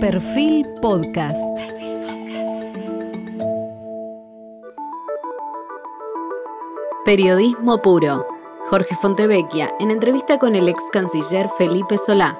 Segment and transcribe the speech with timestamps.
[0.00, 1.36] Perfil Podcast.
[7.04, 8.24] Periodismo puro.
[8.68, 12.38] Jorge Fontevecchia, en entrevista con el ex canciller Felipe Solá.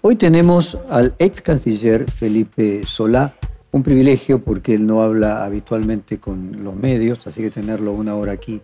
[0.00, 3.34] Hoy tenemos al ex canciller Felipe Solá,
[3.70, 8.32] un privilegio porque él no habla habitualmente con los medios, así que tenerlo una hora
[8.32, 8.62] aquí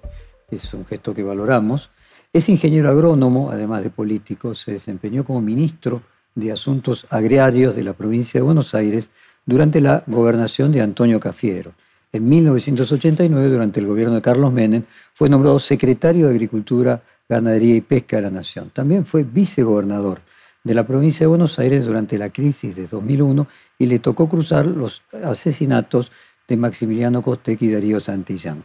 [0.51, 1.91] es un gesto que valoramos.
[2.31, 6.03] Es ingeniero agrónomo, además de político, se desempeñó como ministro
[6.35, 9.09] de Asuntos Agrarios de la provincia de Buenos Aires
[9.47, 11.73] durante la gobernación de Antonio Cafiero.
[12.13, 14.83] En 1989, durante el gobierno de Carlos Menem,
[15.15, 18.71] fue nombrado secretario de Agricultura, Ganadería y Pesca de la Nación.
[18.75, 20.21] También fue vicegobernador
[20.65, 23.47] de la provincia de Buenos Aires durante la crisis de 2001
[23.79, 26.13] y le tocó cruzar los asesinatos
[26.47, 28.65] de Maximiliano Costec y Darío Santillán.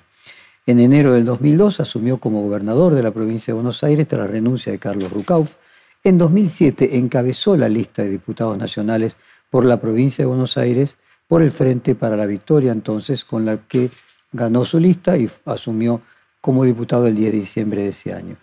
[0.65, 4.27] En enero del 2002 asumió como gobernador de la provincia de Buenos Aires tras la
[4.27, 5.55] renuncia de Carlos Rucauf.
[6.05, 9.17] En 2007 encabezó la lista de diputados nacionales
[9.49, 10.95] por la provincia de Buenos Aires
[11.27, 13.89] por el Frente para la Victoria, entonces con la que
[14.31, 15.99] ganó su lista y asumió
[16.39, 18.37] como diputado el 10 de diciembre de ese año.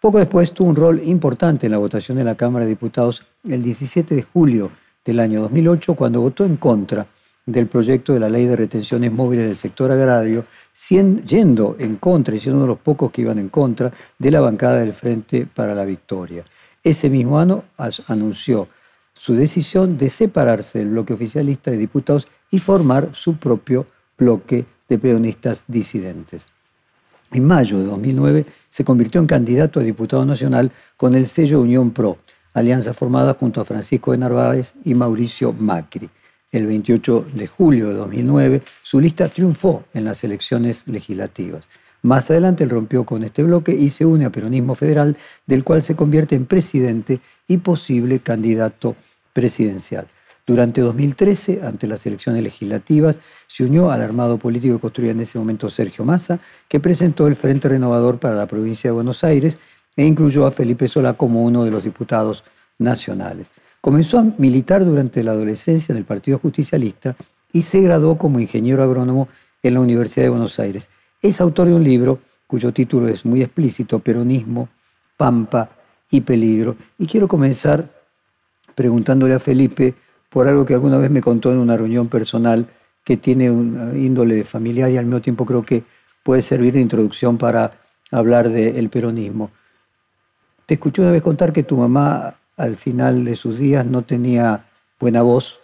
[0.00, 3.62] Poco después tuvo un rol importante en la votación de la Cámara de Diputados el
[3.62, 4.72] 17 de julio
[5.04, 7.06] del año 2008, cuando votó en contra
[7.46, 10.46] del proyecto de la ley de retenciones móviles del sector agrario,
[10.88, 14.40] yendo en contra y siendo uno de los pocos que iban en contra de la
[14.40, 16.44] bancada del Frente para la Victoria.
[16.82, 17.64] Ese mismo año
[18.06, 18.68] anunció
[19.12, 23.86] su decisión de separarse del bloque oficialista de diputados y formar su propio
[24.18, 26.46] bloque de peronistas disidentes.
[27.30, 31.90] En mayo de 2009 se convirtió en candidato a diputado nacional con el sello Unión
[31.90, 32.18] Pro,
[32.52, 36.08] alianza formada junto a Francisco de Narváez y Mauricio Macri
[36.54, 41.68] el 28 de julio de 2009, su lista triunfó en las elecciones legislativas.
[42.02, 45.16] Más adelante él rompió con este bloque y se une a Peronismo Federal,
[45.46, 48.94] del cual se convierte en presidente y posible candidato
[49.32, 50.06] presidencial.
[50.46, 55.38] Durante 2013, ante las elecciones legislativas, se unió al armado político que construía en ese
[55.38, 56.38] momento Sergio Massa,
[56.68, 59.56] que presentó el Frente Renovador para la provincia de Buenos Aires
[59.96, 62.44] e incluyó a Felipe Solá como uno de los diputados
[62.78, 63.52] nacionales.
[63.84, 67.16] Comenzó a militar durante la adolescencia en el Partido Justicialista
[67.52, 69.28] y se graduó como ingeniero agrónomo
[69.62, 70.88] en la Universidad de Buenos Aires.
[71.20, 74.70] Es autor de un libro cuyo título es muy explícito, Peronismo,
[75.18, 75.68] Pampa
[76.10, 76.76] y Peligro.
[76.98, 77.86] Y quiero comenzar
[78.74, 79.92] preguntándole a Felipe
[80.30, 82.66] por algo que alguna vez me contó en una reunión personal
[83.04, 85.84] que tiene una índole familiar y al mismo tiempo creo que
[86.22, 87.70] puede servir de introducción para
[88.10, 89.50] hablar del peronismo.
[90.64, 94.66] Te escuché una vez contar que tu mamá al final de sus días no tenía
[95.00, 95.60] buena voz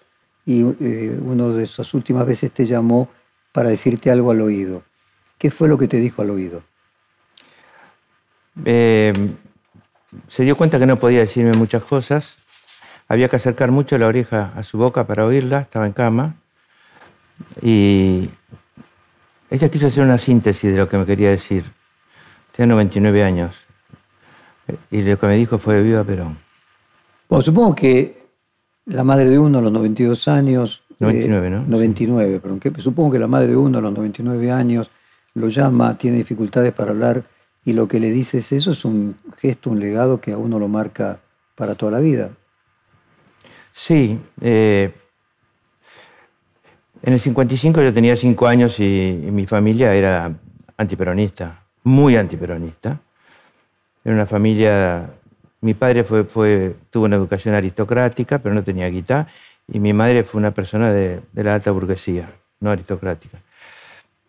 [0.46, 3.08] y eh, uno de esas últimas veces te llamó
[3.52, 4.82] para decirte algo al oído.
[5.38, 6.62] ¿Qué fue lo que te dijo al oído?
[8.64, 9.12] Eh,
[10.28, 12.36] se dio cuenta que no podía decirme muchas cosas.
[13.08, 15.60] Había que acercar mucho la oreja a su boca para oírla.
[15.60, 16.34] Estaba en cama.
[17.62, 18.30] Y
[19.50, 21.64] ella quiso hacer una síntesis de lo que me quería decir.
[22.52, 23.54] Tenía 99 años.
[24.90, 26.49] Y lo que me dijo fue Viva Perón.
[27.30, 28.26] Bueno, supongo que
[28.86, 30.82] la madre de uno a los 92 años...
[30.98, 31.62] 99, ¿no?
[31.64, 34.90] 99, pero supongo que la madre de uno a los 99 años
[35.34, 37.22] lo llama, tiene dificultades para hablar
[37.64, 40.66] y lo que le dices eso es un gesto, un legado que a uno lo
[40.66, 41.20] marca
[41.54, 42.30] para toda la vida.
[43.72, 44.18] Sí.
[44.40, 44.92] Eh,
[47.00, 50.34] en el 55 yo tenía 5 años y, y mi familia era
[50.76, 53.00] antiperonista, muy antiperonista.
[54.04, 55.10] Era una familia
[55.60, 59.28] mi padre fue, fue, tuvo una educación aristocrática, pero no tenía guitarra,
[59.72, 63.38] y mi madre fue una persona de, la alta burguesía, no aristocrática.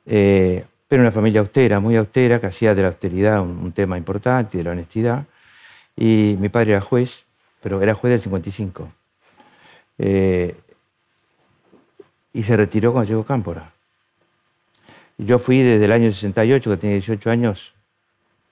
[0.06, 4.58] Eh, pero una familia austera, muy austera, que hacía de la austeridad un, tema importante,
[4.58, 5.26] de la honestidad.
[5.96, 7.24] Y mi padre era juez,
[7.62, 8.92] pero era juez del 55.
[9.98, 10.56] Eh,
[12.34, 13.72] y se retiró cuando llegó Cámpora.
[15.18, 17.74] Yo fui desde el año 68, que tenía 18 años,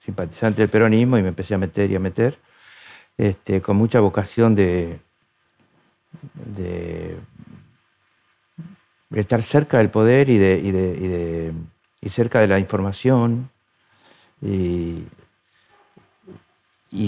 [0.04, 2.38] simpatizante del peronismo, y me empecé a meter y a meter.
[3.20, 4.98] Este, con mucha vocación de,
[9.14, 11.52] estar cerca del poder y, de,
[12.10, 13.50] cerca de la información
[14.40, 15.04] y,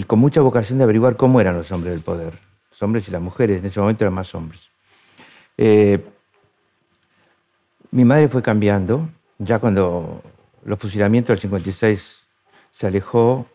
[0.07, 2.39] con mucha vocación de averiguar cómo eran los hombres del poder,
[2.71, 4.69] los hombres y las mujeres, en ese momento eran más hombres.
[5.57, 5.99] Eh,
[7.91, 10.21] mi madre fue cambiando, ya cuando
[10.63, 12.19] los fusilamientos del 56
[12.73, 13.47] se alejó,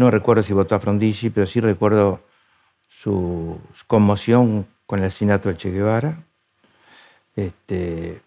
[0.00, 2.20] no recuerdo si votó a Frondizi, pero sí recuerdo
[2.88, 6.16] su, conmoción con el asesinato de Che Guevara.
[7.36, 8.22] Este,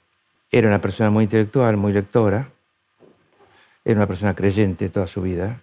[0.52, 2.48] era una persona muy intelectual, muy lectora.
[3.84, 5.62] Era una persona creyente toda su vida.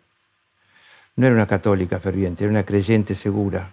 [1.15, 3.71] No era una católica ferviente, era una creyente segura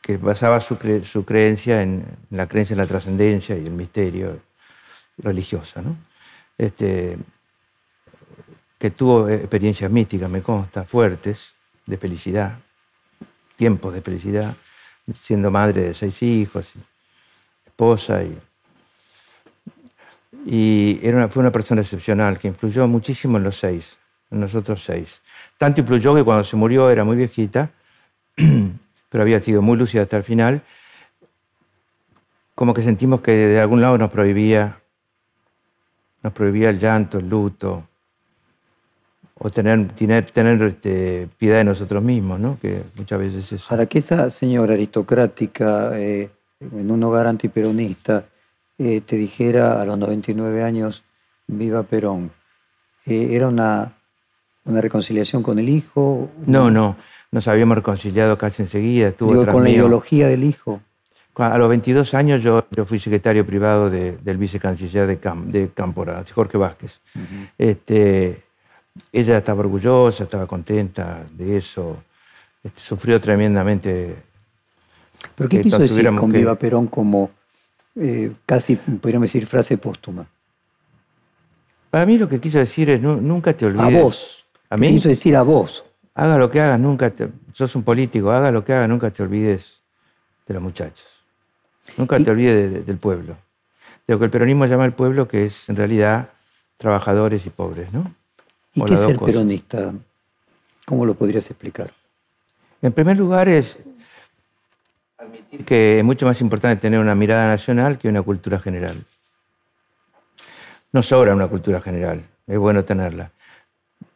[0.00, 0.78] que, basaba su,
[1.26, 4.40] creencia en, la creencia en la trascendencia y el misterio
[5.18, 5.96] religiosa, ¿no?
[6.56, 7.18] Este,
[8.82, 11.54] que tuvo experiencias místicas, me consta, fuertes,
[11.86, 12.58] de felicidad,
[13.54, 14.56] tiempos de felicidad,
[15.22, 16.68] siendo madre de seis hijos,
[17.64, 18.36] esposa y
[20.44, 23.96] y era fue una persona excepcional que influyó muchísimo en los seis,
[24.32, 25.22] en nosotros seis.
[25.58, 27.70] Tanto influyó que cuando se murió era muy viejita,
[29.10, 30.60] pero había sido muy lúcida hasta el final,
[32.56, 34.80] como que sentimos que de algún lado nos prohibía,
[36.24, 37.86] nos prohibía el llanto, el luto,
[39.44, 42.58] o tener, tener, tener este, piedad de nosotros mismos, ¿no?
[42.62, 46.30] que muchas veces es Para que esa señora aristocrática, eh,
[46.60, 48.24] en un hogar antiperonista,
[48.78, 51.02] eh, te dijera a los 99 años,
[51.48, 52.30] viva Perón,
[53.04, 53.94] eh, ¿era una,
[54.64, 56.30] una reconciliación con el hijo?
[56.46, 56.94] No, no,
[57.32, 59.08] nos habíamos reconciliado casi enseguida.
[59.08, 60.80] Estuvo Digo, con la ideología del hijo.
[61.34, 66.58] A los 22 años yo, yo fui secretario privado del vicecanciller de, de Cámpora, Jorge
[66.58, 67.00] Vázquez.
[67.58, 68.44] este,
[69.12, 72.02] ella estaba orgullosa, estaba contenta de eso,
[72.62, 74.16] este, sufrió tremendamente.
[75.34, 77.30] ¿Pero qué quiso decir con Viva Perón como
[77.96, 80.26] eh, casi, podríamos decir, frase póstuma.
[81.90, 83.84] Para mí lo que quiso decir es, nunca te olvides.
[83.84, 84.44] A vos.
[84.70, 84.88] ¿A mí?
[84.88, 85.84] Quiso decir a vos.
[86.14, 89.22] Haga lo que hagas, nunca te, sos un político, haga lo que hagas, nunca te
[89.22, 89.80] olvides
[90.46, 91.06] de los muchachos.
[91.96, 93.36] Nunca te olvides del pueblo.
[94.06, 96.30] De lo que el peronismo llama el pueblo, que es en realidad
[96.78, 98.14] trabajadores y pobres, ¿no?
[98.74, 99.92] ¿Y qué es ser peronista?
[100.86, 101.92] ¿Cómo lo podrías explicar?
[102.80, 103.78] En primer lugar es
[105.18, 108.96] admitir que es mucho más importante tener una mirada nacional que una cultura general.
[110.92, 113.30] No sobra una cultura general, es bueno tenerla,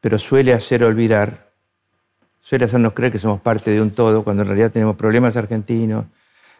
[0.00, 1.50] pero suele hacer olvidar,
[2.43, 6.06] suele hacernos creer que somos parte de un todo, cuando en realidad tenemos problemas argentinos,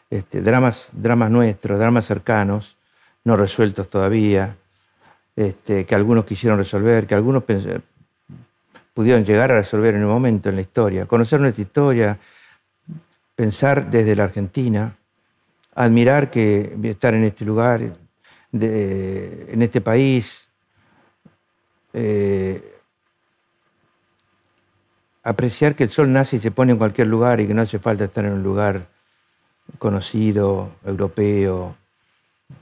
[0.09, 2.77] este, dramas, dramas nuestros, dramas cercanos,
[3.25, 4.57] no resueltos todavía,
[5.37, 7.45] este, que algunos quisieron resolver, que algunos
[8.95, 11.05] pudieron llegar a resolver en un momento en la historia.
[11.05, 12.19] Conocer nuestra historia,
[13.35, 14.97] pensar desde la Argentina,
[15.75, 17.83] admirar que estar en este lugar,
[18.53, 20.49] en este país,
[21.93, 22.73] eh,
[25.23, 27.79] apreciar que el sol nace y se pone en cualquier lugar y que no hace
[27.79, 28.87] falta estar en un lugar
[29.79, 31.77] conocido, europeo,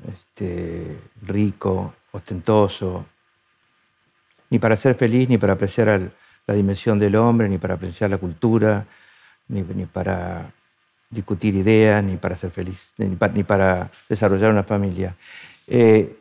[0.08, 3.04] este, rico, ostentoso,
[4.50, 6.00] ni para ser feliz, ni para apreciar
[6.46, 8.86] la dimensión del hombre, ni para apreciar la cultura,
[9.48, 10.52] ni para
[11.10, 15.16] discutir ideas, ni para ser feliz, ni para, desarrollar una familia.
[15.66, 16.16] Eh,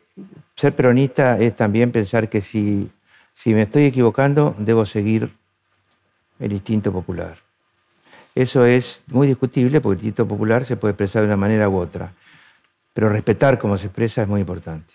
[0.56, 2.90] ser peronista es también pensar que si,
[3.34, 5.30] si me estoy equivocando, debo seguir
[6.40, 7.38] el instinto popular.
[8.34, 11.76] Eso es muy discutible porque el instinto popular se puede expresar de una manera u
[11.76, 12.12] otra,
[12.92, 14.92] pero respetar cómo se expresa es muy importante.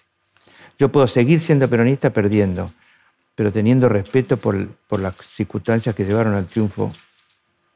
[0.79, 2.71] Yo puedo seguir siendo peronista perdiendo,
[3.35, 6.93] pero teniendo respeto por, por las circunstancias que llevaron al triunfo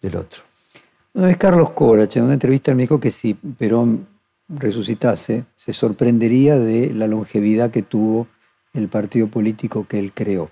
[0.01, 0.41] del otro.
[1.13, 4.07] Una vez Carlos Corach, en una entrevista me dijo que si Perón
[4.47, 8.27] resucitase, se sorprendería de la longevidad que tuvo
[8.73, 10.49] el partido político que él creó.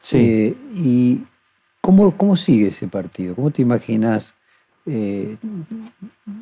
[0.00, 0.16] Sí.
[0.16, 1.20] Eh, ¿Y
[1.80, 3.34] cómo, cómo sigue ese partido?
[3.34, 4.34] ¿Cómo te imaginas
[4.86, 5.36] eh,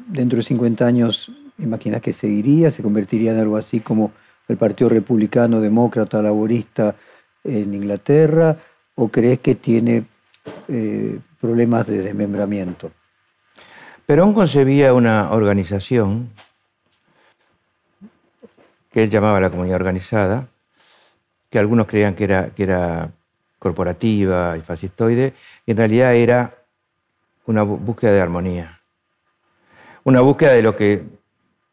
[0.08, 1.32] dentro de 50 años?
[1.58, 2.70] ¿Imaginas que seguiría?
[2.70, 4.12] ¿Se convertiría en algo así como
[4.48, 6.94] el Partido Republicano, Demócrata, Laborista
[7.44, 8.56] en Inglaterra?
[8.94, 10.04] ¿O crees que tiene
[10.68, 12.92] eh, problemas de desmembramiento?
[14.06, 16.30] Perón concebía una organización
[18.92, 20.48] que él llamaba la comunidad organizada,
[21.48, 23.10] que algunos creían que era,
[23.58, 25.34] corporativa y fascistoide,
[25.64, 26.52] y en realidad era
[27.46, 28.80] una búsqueda de armonía,
[30.02, 31.04] una búsqueda de lo que,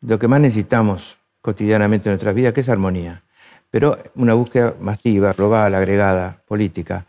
[0.01, 3.23] lo que más necesitamos cotidianamente en nuestras vidas, que es armonía,
[3.71, 7.05] pero una búsqueda masiva, global, agregada, política.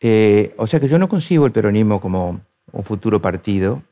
[0.00, 2.40] Eh, o sea que yo no concibo el peronismo como
[2.72, 3.82] un futuro partido,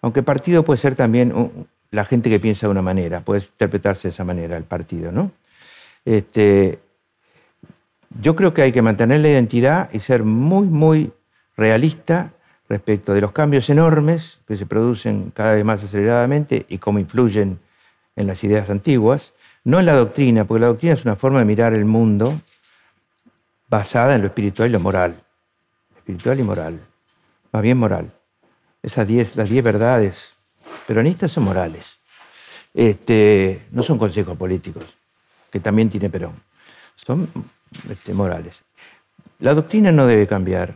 [0.00, 4.12] aunque partido puede ser también la gente que piensa de una manera, puede interpretarse de
[4.12, 5.30] esa manera el partido, ¿no?
[6.04, 6.80] Este,
[8.20, 11.12] yo creo que hay que mantener la identidad y ser muy, muy
[11.56, 12.32] realista
[12.68, 17.58] respecto de los cambios enormes que se producen cada vez más aceleradamente y cómo influyen
[18.16, 19.32] en las ideas antiguas,
[19.64, 22.40] no en la doctrina, porque la doctrina es una forma de mirar el mundo
[23.68, 25.16] basada en lo espiritual y lo moral.
[25.96, 26.80] Espiritual y moral,
[27.52, 28.12] más bien moral
[28.82, 30.32] esas diez, las diez verdades
[30.86, 31.98] peronistas son morales.
[32.74, 34.84] Este, no son consejos políticos,
[35.50, 36.34] que también tiene Perón.
[36.96, 37.28] Son
[37.88, 38.62] este, morales.
[39.38, 40.74] La doctrina no debe cambiar.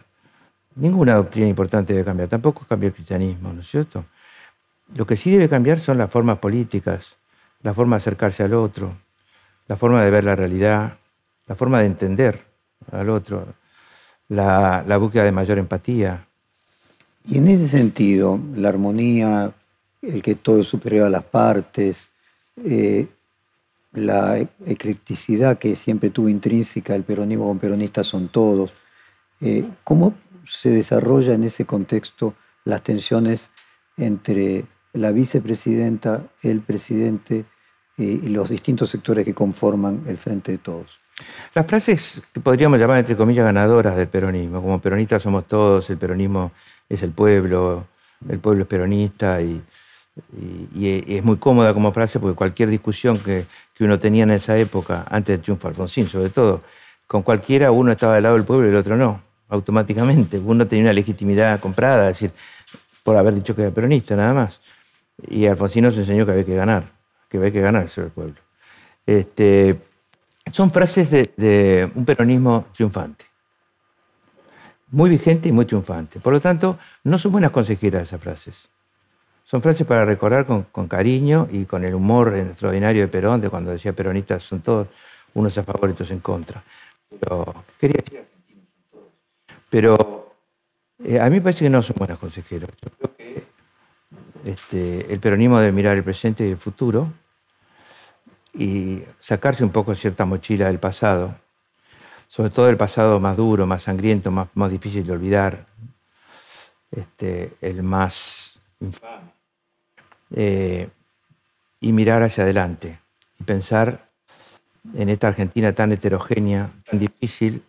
[0.76, 2.28] Ninguna doctrina importante debe cambiar.
[2.28, 4.05] Tampoco cambia el cristianismo, ¿no es cierto?
[4.95, 7.16] Lo que sí debe cambiar son las formas políticas,
[7.67, 8.97] la forma de acercarse al otro,
[9.67, 10.99] la forma de ver la realidad,
[11.49, 12.45] la forma de entender
[12.93, 13.45] al otro,
[14.29, 16.29] la, búsqueda de mayor empatía.
[17.25, 19.53] Y en ese sentido, la armonía,
[20.01, 22.13] el que todo es superior a las partes,
[22.65, 23.09] eh,
[23.95, 28.75] la eclecticidad que siempre tuvo intrínseca el peronismo con peronistas son todos,
[29.41, 33.51] eh, ¿cómo se desarrolla en ese contexto las tensiones
[33.97, 37.45] entre la vicepresidenta, el presidente
[37.97, 40.99] y los distintos sectores que conforman el Frente de Todos?
[41.55, 45.97] Las frases que podríamos llamar, entre comillas, ganadoras del peronismo, como peronistas somos todos, el
[45.97, 46.53] peronismo
[46.88, 47.87] es el pueblo,
[48.29, 49.62] el pueblo es peronista y,
[50.75, 53.47] es muy cómoda como frase porque cualquier discusión que,
[53.81, 56.62] uno tenía en esa época, antes del triunfo Alfonsín sobre todo,
[57.07, 60.38] con cualquiera uno estaba del lado del pueblo y el otro no, automáticamente.
[60.38, 62.33] Uno tenía una legitimidad comprada, es decir,
[63.03, 64.61] por haber dicho que era peronista, nada más.
[65.29, 66.85] Y Alfonsín nos enseñó que había que ganar,
[67.28, 68.37] que había que ganarse el pueblo.
[69.04, 69.78] Este,
[70.52, 73.25] son frases de, un peronismo triunfante.
[74.88, 76.21] Muy vigente y muy triunfante.
[76.21, 78.68] Por lo tanto, no son buenas consejeras esas frases.
[79.45, 83.71] Son frases para recordar con, cariño y con el humor extraordinario de Perón, de cuando
[83.71, 84.88] decía peronistas son todos
[85.35, 86.62] unos a favor y otros en contra.
[87.21, 88.26] Pero, quería decir
[89.71, 90.35] Pero
[91.04, 92.71] eh, a mí me parece que no son buenos consejeros.
[92.83, 93.16] Yo creo
[94.47, 97.12] este, el peronismo debe mirar el presente y el futuro
[98.55, 101.35] y sacarse un poco cierta mochila del pasado,
[102.29, 105.67] sobre todo el pasado más duro, más sangriento, más, más difícil de olvidar,
[106.93, 109.33] este, el más infame,
[110.31, 110.88] eh,
[111.81, 113.00] y mirar hacia adelante
[113.41, 114.09] y pensar
[114.95, 117.65] en esta Argentina tan heterogénea, tan difícil,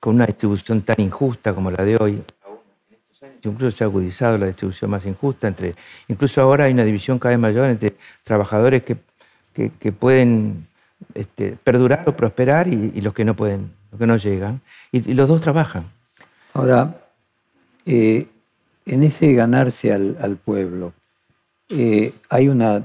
[0.00, 2.24] con una distribución tan injusta como la de hoy.
[3.42, 5.74] Incluso se ha agudizado la distribución más injusta entre,
[6.08, 7.94] incluso ahora hay una división cada vez mayor entre
[8.24, 8.96] trabajadores que
[9.78, 10.66] que, pueden
[11.14, 14.60] este, perdurar o prosperar y, los que no pueden, los que no llegan.
[14.92, 15.84] Y, los dos trabajan.
[16.52, 17.00] Ahora,
[17.86, 18.28] eh,
[18.84, 20.92] en ese ganarse al, pueblo,
[21.70, 22.84] eh, hay una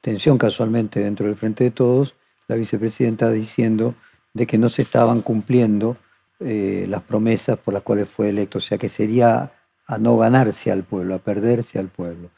[0.00, 2.14] tensión casualmente dentro del Frente de Todos,
[2.46, 3.94] la vicepresidenta diciendo
[4.32, 5.96] de que no se estaban cumpliendo
[6.40, 9.52] eh, las promesas por las cuales fue electo, o sea que sería
[9.86, 12.30] a no ganarse al pueblo, a perderse al pueblo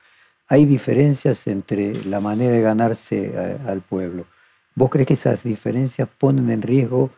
[0.52, 4.26] hay diferencias entre la manera de ganarse eh, al pueblo.
[4.74, 7.08] ¿Vos crees que esas diferencias ponen en riesgo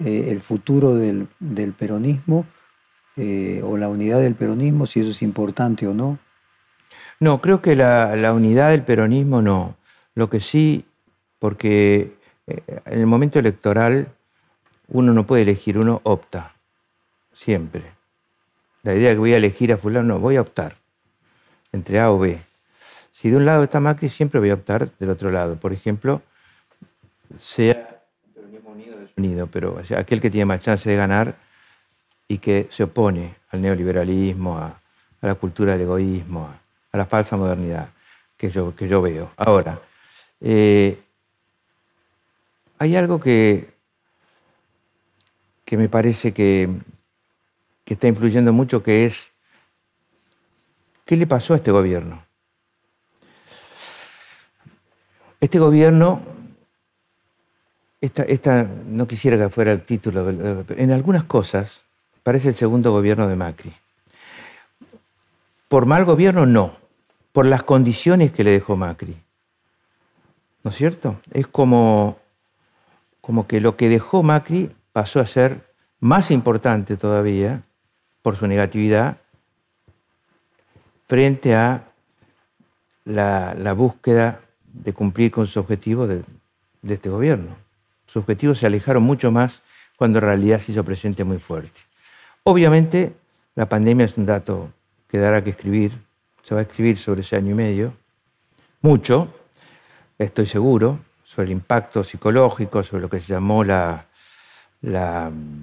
[0.00, 1.28] eh, el futuro del,
[1.78, 2.46] peronismo
[3.16, 6.18] eh, o la unidad del peronismo, si eso es importante o no?
[7.20, 9.76] No, creo que la, unidad del peronismo no.
[10.16, 10.84] Lo que sí,
[11.38, 12.16] porque
[12.48, 14.08] en el momento electoral
[14.90, 16.52] uno no puede elegir, uno opta,
[17.34, 17.84] siempre.
[18.82, 20.76] La idea que voy a elegir a fulano, no, voy a optar
[21.72, 22.38] entre A o B.
[23.12, 25.56] Si de un lado está Macri, siempre voy a optar del otro lado.
[25.56, 26.22] Por ejemplo,
[27.38, 28.00] sea
[28.36, 31.36] el unido pero aquel que tiene más chance de ganar
[32.26, 34.80] y que se opone al neoliberalismo, a,
[35.20, 36.48] la cultura del egoísmo,
[36.92, 37.90] a, la falsa modernidad
[38.36, 39.30] que yo, que yo veo.
[39.36, 39.78] Ahora,
[40.40, 40.98] eh,
[42.78, 43.68] hay algo que,
[45.70, 46.68] que me parece que,
[47.84, 49.30] que está influyendo mucho, que es,
[51.04, 52.24] ¿qué le pasó a este gobierno?
[55.38, 56.22] Este gobierno,
[58.00, 60.28] esta, no quisiera que fuera el título,
[60.70, 61.82] en algunas cosas
[62.24, 63.72] parece el segundo gobierno de Macri.
[65.68, 66.74] Por mal gobierno, no.
[67.30, 69.16] Por las condiciones que le dejó Macri.
[70.64, 71.20] ¿No es cierto?
[71.30, 72.18] Es como,
[73.20, 75.70] como que lo que dejó Macri pasó a ser
[76.00, 77.62] más importante todavía
[78.22, 79.18] por su negatividad
[81.06, 81.84] frente a
[83.04, 84.40] la, búsqueda
[84.72, 86.22] de cumplir con sus objetivos de,
[86.88, 87.56] este gobierno.
[88.06, 89.62] Sus objetivos se alejaron mucho más
[89.96, 91.80] cuando en realidad se hizo presente muy fuerte.
[92.44, 93.14] Obviamente,
[93.54, 94.70] la pandemia es un dato
[95.08, 95.92] que dará que escribir,
[96.42, 97.92] se va a escribir sobre ese año y medio,
[98.80, 99.28] mucho,
[100.18, 104.06] estoy seguro, sobre el impacto psicológico, sobre lo que se llamó la,
[104.82, 105.62] este,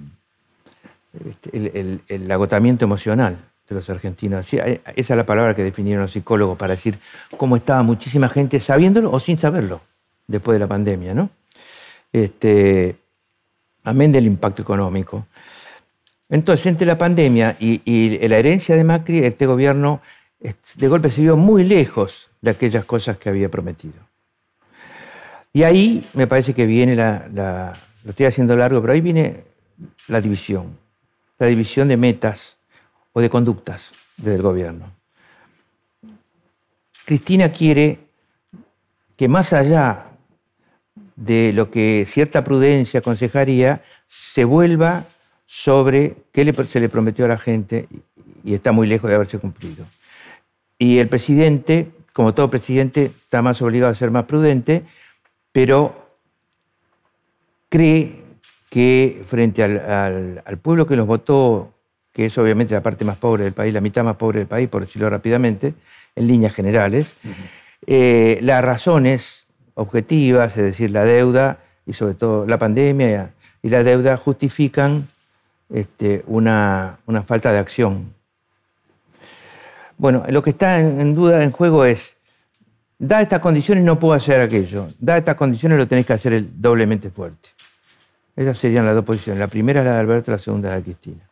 [2.08, 4.46] el agotamiento emocional de los argentinos.
[4.52, 6.98] Esa es la palabra que definieron los psicólogos para decir
[7.36, 9.80] cómo estaba muchísima gente sabiéndolo o sin saberlo
[10.26, 11.30] después de la pandemia, ¿no?
[12.12, 12.96] Este,
[13.84, 15.26] amén del impacto económico.
[16.30, 20.00] Entonces, entre la pandemia y, la herencia de Macri, este gobierno
[20.40, 23.94] de golpe se vio muy lejos de aquellas cosas que había prometido.
[25.52, 27.72] Y ahí me parece que viene la,
[28.08, 29.44] lo estoy haciendo largo, pero ahí viene
[30.06, 30.78] la división,
[31.38, 32.56] la división de metas,
[33.20, 34.90] de conductas del gobierno.
[37.04, 37.98] Cristina quiere
[39.14, 40.06] que más allá
[41.16, 45.04] de lo que cierta prudencia aconsejaría, se vuelva
[45.44, 47.88] sobre qué se le prometió a la gente
[48.42, 49.84] y está muy lejos de haberse cumplido.
[50.78, 54.84] Y el presidente, como todo presidente, está más obligado a ser más prudente,
[55.52, 56.07] pero
[57.68, 58.22] cree
[58.70, 61.72] que frente al, pueblo que los votó,
[62.12, 64.68] que es obviamente la parte más pobre del país, la mitad más pobre del país,
[64.68, 65.74] por decirlo rápidamente,
[66.14, 67.14] en líneas generales,
[67.86, 73.30] eh, las razones objetivas, es decir, la deuda y sobre todo la pandemia
[73.62, 75.08] y la deuda justifican
[75.72, 78.12] este, una, falta de acción.
[79.96, 82.16] Bueno, lo que está en, duda, en juego es,
[82.98, 87.10] da estas condiciones no puedo hacer aquello, da estas condiciones lo tenéis que hacer doblemente
[87.10, 87.50] fuerte.
[88.38, 89.40] Esas serían las dos posiciones.
[89.40, 91.28] La primera es la de Alberto, la segunda es la de Cristina.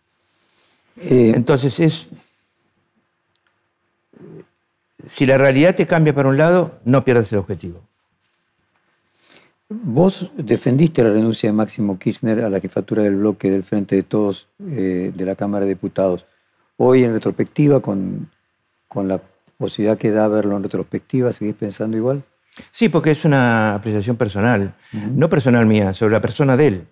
[0.97, 2.07] Eh, Entonces es,
[5.11, 7.81] si la realidad te cambia para un lado, no pierdas el objetivo.
[9.69, 14.03] Vos defendiste la renuncia de Máximo Kirchner a la jefatura del bloque del Frente de
[14.03, 16.27] Todos eh, de la Cámara de Diputados.
[16.77, 18.29] Hoy, en retrospectiva, con,
[18.89, 19.21] con la
[19.59, 22.25] posibilidad que da verlo en retrospectiva, ¿seguís pensando igual?
[22.73, 26.87] Sí, porque es una apreciación personal, no personal mía, sobre la persona de él.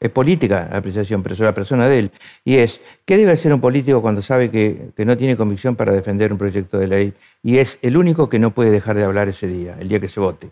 [0.00, 2.10] Es política la apreciación, pero sobre la persona de él.
[2.44, 5.92] Y es, ¿qué debe hacer un político cuando sabe que, que, no tiene convicción para
[5.92, 7.14] defender un proyecto de ley?
[7.42, 10.08] Y es el único que no puede dejar de hablar ese día, el día que
[10.08, 10.50] se vote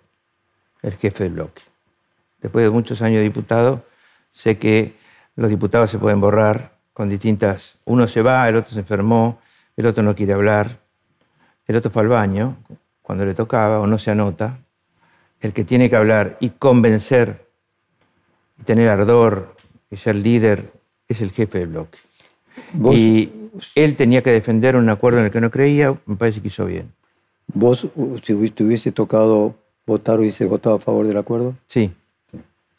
[0.86, 1.62] el jefe del bloque.
[2.40, 3.84] Después de muchos años de diputado,
[4.32, 4.94] sé que
[5.34, 7.76] los diputados se pueden borrar con distintas...
[7.84, 9.40] Uno se va, el otro se enfermó,
[9.76, 10.78] el otro no quiere hablar,
[11.66, 12.56] el otro fue al baño
[13.02, 14.58] cuando le tocaba o no se anota.
[15.40, 17.45] El que tiene que hablar y convencer,
[18.64, 19.54] tener ardor
[19.90, 20.72] y ser líder,
[21.08, 21.98] es el jefe del bloque.
[22.92, 23.30] Y
[23.74, 26.64] él tenía que defender un acuerdo en el que no creía, me parece que hizo
[26.66, 26.92] bien.
[27.54, 27.86] Vos,
[28.22, 29.54] si hubiese tocado
[29.86, 31.54] votar hubiese votado a favor del acuerdo?
[31.68, 31.92] Sí,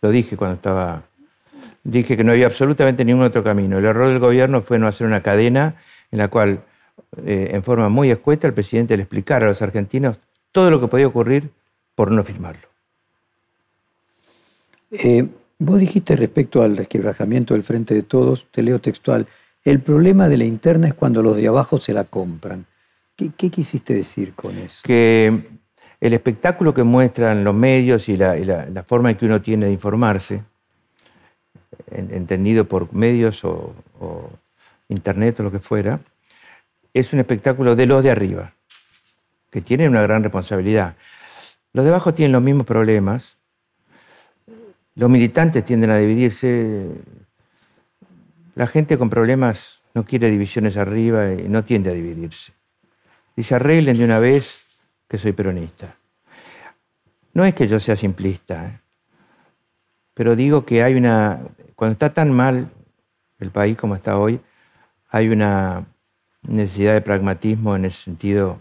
[0.01, 1.03] lo dije cuando estaba...
[1.83, 3.77] Dije que no había absolutamente ningún otro camino.
[3.77, 5.75] El error del gobierno fue no hacer una cadena
[6.11, 6.59] en la cual,
[7.25, 10.19] eh, en forma muy escueta, el presidente le explicara a los argentinos
[10.51, 11.49] todo lo que podía ocurrir
[11.95, 12.67] por no firmarlo.
[14.91, 15.27] Eh,
[15.59, 19.27] vos dijiste respecto al resquebrajamiento del Frente de Todos, te leo textual,
[19.63, 22.65] el problema de la interna es cuando los de abajo se la compran.
[23.15, 24.81] ¿Qué, quisiste decir con eso?
[24.83, 25.41] Que
[25.99, 30.43] el espectáculo que muestran los medios y la, forma en que uno tiene de informarse,
[31.91, 33.73] entendido por medios o,
[34.87, 35.99] internet o lo que fuera,
[36.93, 38.53] es un espectáculo de los de arriba,
[39.49, 40.95] que tienen una gran responsabilidad.
[41.73, 43.36] Los de abajo tienen los mismos problemas,
[44.97, 46.87] los militantes tienden a dividirse,
[48.55, 52.51] la gente con problemas no quiere divisiones arriba y no tiende a dividirse.
[53.35, 54.65] Dice, arreglen de una vez
[55.07, 55.95] que soy peronista.
[57.33, 58.79] No es que yo sea simplista, ¿eh?
[60.15, 61.41] pero digo que hay una,
[61.75, 62.71] cuando está tan mal
[63.37, 64.39] el país como está hoy,
[65.09, 65.85] hay una
[66.41, 68.59] necesidad de pragmatismo en ese sentido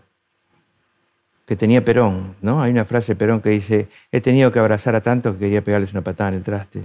[1.46, 2.60] que tenía Perón, ¿no?
[2.60, 5.62] Hay una frase de Perón que dice, he tenido que abrazar a tantos que quería
[5.62, 6.84] pegarles una patada en el traste.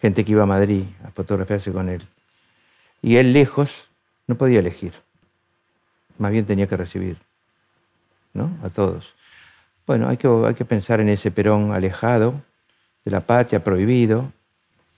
[0.00, 2.02] Gente que iba a Madrid a fotografiarse con él.
[3.02, 3.88] Y él lejos
[4.26, 4.92] no podía elegir,
[6.18, 7.18] más bien tenía que recibir
[8.62, 9.14] a todos.
[9.86, 12.40] Bueno, hay que, hay que pensar en ese Perón alejado
[13.04, 14.32] de la patria, prohibido,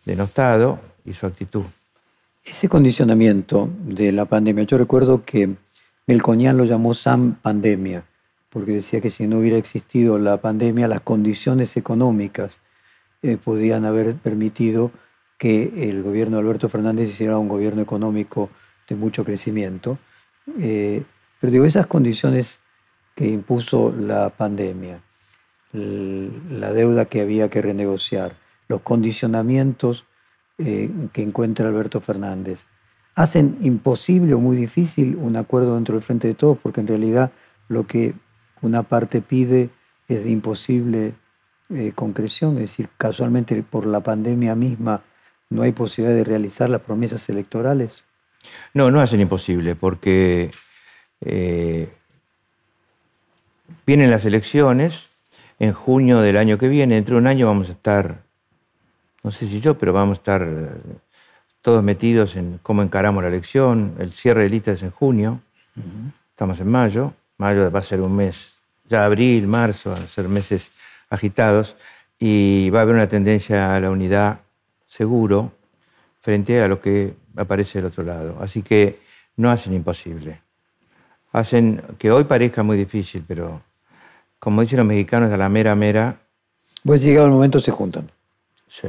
[0.04, 1.64] denostado y su actitud.
[2.44, 5.50] Ese condicionamiento de la pandemia, yo recuerdo que
[6.06, 8.02] Melconian lo llamó San Pandemia,
[8.50, 12.60] porque decía que si no hubiera existido la pandemia, las condiciones económicas
[13.22, 14.90] eh, podían haber permitido
[15.38, 18.50] que el gobierno de Alberto Fernández hiciera un gobierno económico
[18.88, 19.98] de mucho crecimiento.
[20.58, 21.02] Eh,
[21.40, 22.60] pero digo, esas condiciones
[23.14, 25.00] que impuso la pandemia,
[25.72, 28.34] la deuda que había que renegociar,
[28.68, 30.04] los condicionamientos
[30.58, 32.66] eh, que encuentra Alberto Fernández,
[33.14, 37.32] hacen imposible o muy difícil un acuerdo dentro del Frente de Todos, porque en realidad
[37.68, 38.14] lo que
[38.62, 39.70] una parte pide
[40.08, 41.14] es de imposible
[41.70, 45.02] eh, concreción, es decir, casualmente por la pandemia misma
[45.48, 48.04] no hay posibilidad de realizar las promesas electorales.
[48.72, 50.50] No, no hacen imposible, porque
[51.20, 51.88] eh,
[53.86, 55.08] Vienen las elecciones,
[55.58, 58.22] en junio del año que viene, dentro de un año vamos a estar,
[59.22, 60.68] no sé si yo, pero vamos a estar eh,
[61.60, 65.40] todos metidos en cómo encaramos la elección, el cierre de listas es en junio,
[66.30, 68.49] estamos en mayo, mayo va a ser un mes,
[68.90, 70.68] ya abril, marzo, van a ser meses
[71.08, 71.76] agitados,
[72.18, 74.40] y va a haber una tendencia a la unidad
[74.86, 75.52] seguro
[76.20, 78.36] frente a lo que aparece del otro lado.
[78.42, 78.98] Así que
[79.36, 80.42] no hacen imposible
[81.32, 83.62] hacen que hoy parezca muy difícil, pero
[84.40, 86.16] como dicen los mexicanos, a la mera mera.
[86.84, 88.10] Pues llegado el momento se juntan.
[88.66, 88.88] Sí.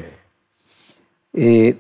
[1.34, 1.76] Eh,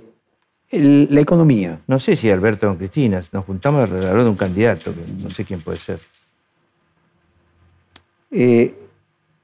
[0.70, 1.80] el- la economía.
[1.88, 5.46] No sé si Alberto o Cristina, nos juntamos alrededor de un candidato, que no sé
[5.46, 6.00] quién puede ser.
[8.32, 8.74] Eh,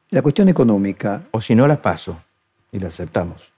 [0.10, 1.24] la cuestión económica.
[1.32, 2.18] O si no, las paso
[2.72, 3.52] y las aceptamos.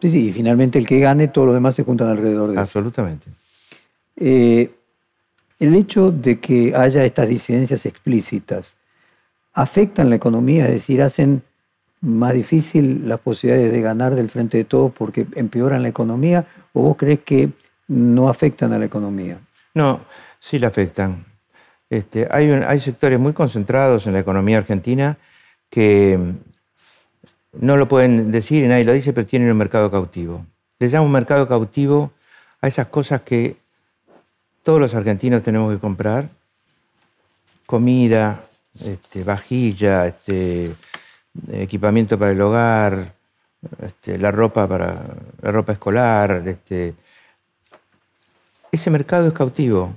[0.00, 2.60] Sí, sí, y finalmente el que gane, todos los demás se juntan alrededor de eso.
[2.60, 3.26] Absolutamente.
[4.16, 4.70] Eh,
[5.58, 8.76] el hecho de que haya estas disidencias explícitas
[9.54, 11.42] afectan la economía, es decir, hacen
[12.00, 16.82] más difícil las posibilidades de ganar del frente de todos porque empeoran la economía, o
[16.82, 17.50] vos crees que
[17.88, 19.38] no afectan a la economía?
[19.74, 20.00] No,
[20.40, 21.24] sí la afectan.
[21.90, 25.16] Este, hay, sectores muy concentrados en la economía argentina
[25.70, 30.44] que mm, no lo pueden decir y nadie lo dice, pero tienen un mercado cautivo.
[30.78, 32.12] Le llamo un mercado cautivo
[32.60, 33.56] a esas cosas que
[34.62, 36.28] todos los argentinos tenemos que comprar.
[37.66, 38.44] Comida,
[38.84, 40.74] este, vajilla, este,
[41.52, 43.12] equipamiento para el hogar,
[43.82, 45.04] este, la ropa para
[45.42, 46.94] la ropa escolar, este,
[48.70, 49.94] ese mercado es cautivo.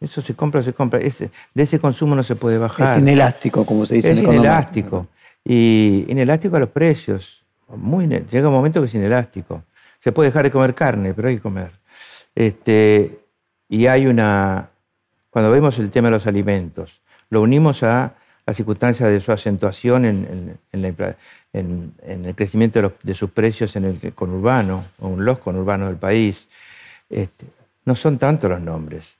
[0.00, 0.98] Eso se compra, se compra.
[0.98, 2.96] De ese consumo no se puede bajar.
[2.96, 4.50] Es inelástico, como se dice Es en economía.
[4.50, 5.06] inelástico.
[5.44, 7.42] Y inelástico a los precios.
[7.68, 9.62] Muy llega un momento que es inelástico.
[10.02, 11.70] Se puede dejar de comer carne, pero hay que comer.
[12.34, 13.18] Este,
[13.68, 14.70] y hay una.
[15.30, 18.14] Cuando vemos el tema de los alimentos, lo unimos a
[18.46, 20.88] la circunstancia de su acentuación en, en- en la
[21.52, 25.88] en- el crecimiento de, los- de sus precios en el conurbano, o en los conurbanos
[25.88, 26.48] del país.
[27.08, 27.46] Este,
[27.84, 29.18] no son tantos los nombres.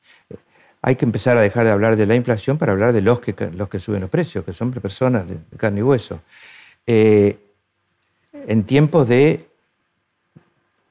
[0.83, 3.35] Hay que empezar a dejar de hablar de la inflación para hablar de los que,
[3.53, 6.21] los que suben los precios, que son personas de carne y hueso.
[6.87, 7.39] Eh,
[8.33, 9.47] en tiempos de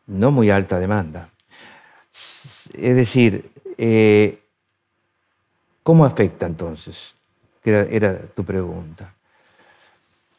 [0.08, 1.30] no muy alta demanda.
[2.74, 4.40] Es decir, eh,
[5.84, 7.16] ¿cómo afecta entonces?
[7.64, 9.14] Era tu pregunta.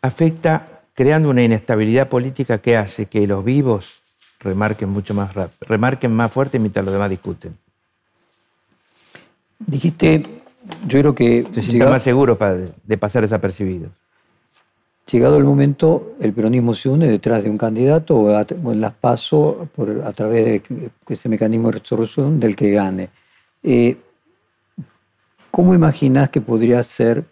[0.03, 4.01] Afecta creando una inestabilidad política que hace que los vivos
[4.41, 7.57] remarquen mucho más rápido, remarquen más fuerte mientras los demás discuten.
[9.67, 10.25] Dijiste,
[10.87, 12.39] yo creo que Se llegado, más seguros
[12.85, 13.91] de pasar desapercibidos.
[15.11, 18.81] llegado el momento, el peronismo se une detrás de un candidato o, a- o en
[18.81, 23.11] las paso por, a través de ese mecanismo de resolución del que gane.
[23.63, 23.97] Eh,
[25.51, 27.25] ¿Cómo imaginas que podría ser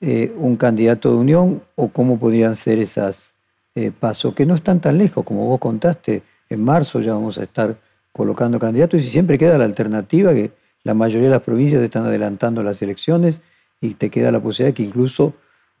[0.00, 3.32] eh, un candidato de unión o cómo podrían ser esas
[3.74, 4.34] eh, pasos?
[4.34, 7.74] Que no están tan lejos, como vos contaste, en marzo ya vamos a estar
[8.12, 10.50] colocando candidatos y si siempre queda la alternativa que
[10.86, 13.40] la mayoría de las provincias están adelantando las elecciones
[13.80, 15.34] y te queda la posibilidad que incluso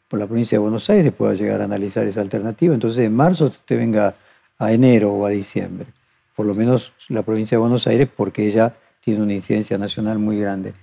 [0.08, 2.74] por la provincia de Buenos Aires pueda llegar a analizar esa alternativa.
[2.74, 4.16] Entonces en marzo te venga
[4.58, 5.86] a enero o a diciembre.
[6.34, 10.40] Por lo menos la provincia de Buenos Aires porque ella tiene una incidencia nacional muy
[10.40, 10.74] grande.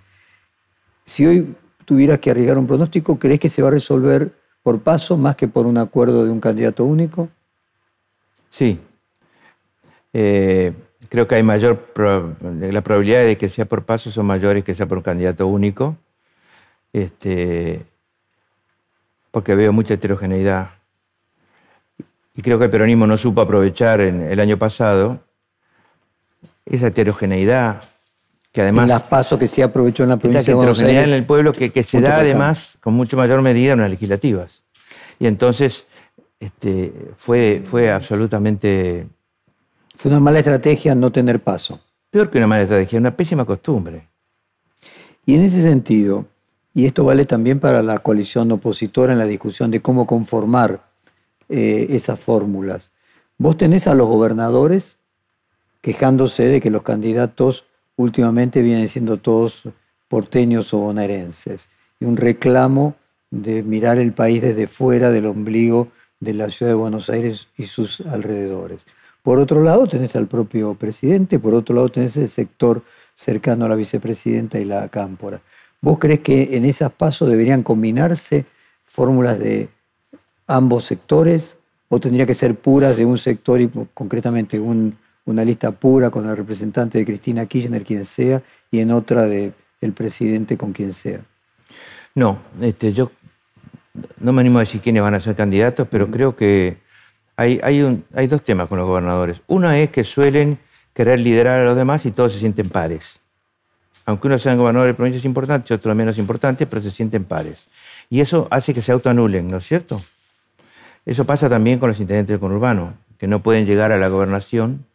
[1.05, 4.31] Si hoy tuvieras que arriesgar un pronóstico, ¿crees que se va a resolver
[4.61, 7.27] por paso más que por un acuerdo de un candidato único?
[8.51, 8.79] Sí.
[10.13, 10.71] Eh,
[11.13, 11.77] creo que hay mayor.
[11.77, 15.45] pro- la probabilidad de que sea por paso son mayores que sea por un candidato
[15.45, 15.95] único.
[16.91, 17.83] Este,
[19.29, 20.71] porque veo mucha heterogeneidad.
[22.35, 25.19] Y creo que el peronismo no supo aprovechar en el año pasado
[26.65, 27.83] esa heterogeneidad
[28.51, 28.83] que además.
[28.83, 31.13] en las pasos que se aprovechó en la provincia de Buenos heterogeneidad Aires.
[31.15, 32.21] en el pueblo que, que se da pasado.
[32.23, 34.63] además con mucho mayor medida en las legislativas.
[35.19, 35.85] Y entonces
[36.39, 39.05] este, fue, fue absolutamente
[39.95, 41.79] Fue una mala estrategia no tener paso.
[42.09, 44.07] peor que una mala estrategia, una pésima costumbre.
[45.25, 46.25] Y en ese sentido,
[46.73, 50.81] y esto vale también para la coalición opositora en la discusión de cómo conformar
[51.49, 52.91] eh, esas fórmulas,
[53.37, 54.97] vos tenés a los gobernadores
[55.81, 59.63] quejándose de que los candidatos últimamente vienen siendo todos
[60.07, 62.95] porteños o bonaerenses, y un reclamo
[63.31, 67.65] de mirar el país desde fuera del ombligo de la ciudad de Buenos Aires y
[67.65, 68.85] sus alrededores.
[69.23, 72.83] Por otro lado, tenés al propio presidente, por otro lado, tenés el sector
[73.15, 75.41] cercano a la vicepresidenta y la cámpora.
[75.81, 78.45] ¿Vos crees que en esas pasos deberían combinarse
[78.85, 79.69] fórmulas de
[80.47, 81.57] ambos sectores
[81.89, 86.27] o tendría que ser puras de un sector y concretamente un- una lista pura con
[86.29, 90.91] el representante de Cristina Kirchner, quien sea, y en otra de el presidente con quien
[90.91, 91.21] sea?
[92.15, 93.11] No, este, yo
[94.19, 96.77] no me animo a decir quiénes van a ser candidatos, pero creo que
[97.35, 99.41] hay, hay, un- dos temas con los gobernadores.
[99.47, 100.59] Una es que suelen
[100.93, 103.19] querer liderar a los demás y todos se sienten pares.
[104.05, 107.67] Aunque unos sean gobernadores de provincias importantes, otros menos importantes, pero se sienten pares.
[108.09, 110.01] Y eso hace que se autoanulen, ¿no es cierto?
[111.05, 114.85] Eso pasa también con los intendentes del conurbano, que no pueden llegar a la gobernación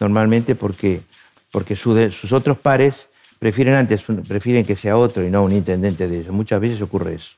[0.00, 1.02] normalmente porque,
[1.50, 3.08] porque su sus otros pares
[3.38, 6.32] prefieren antes, prefieren que sea otro y no un intendente de ellos.
[6.32, 7.36] Muchas veces ocurre eso.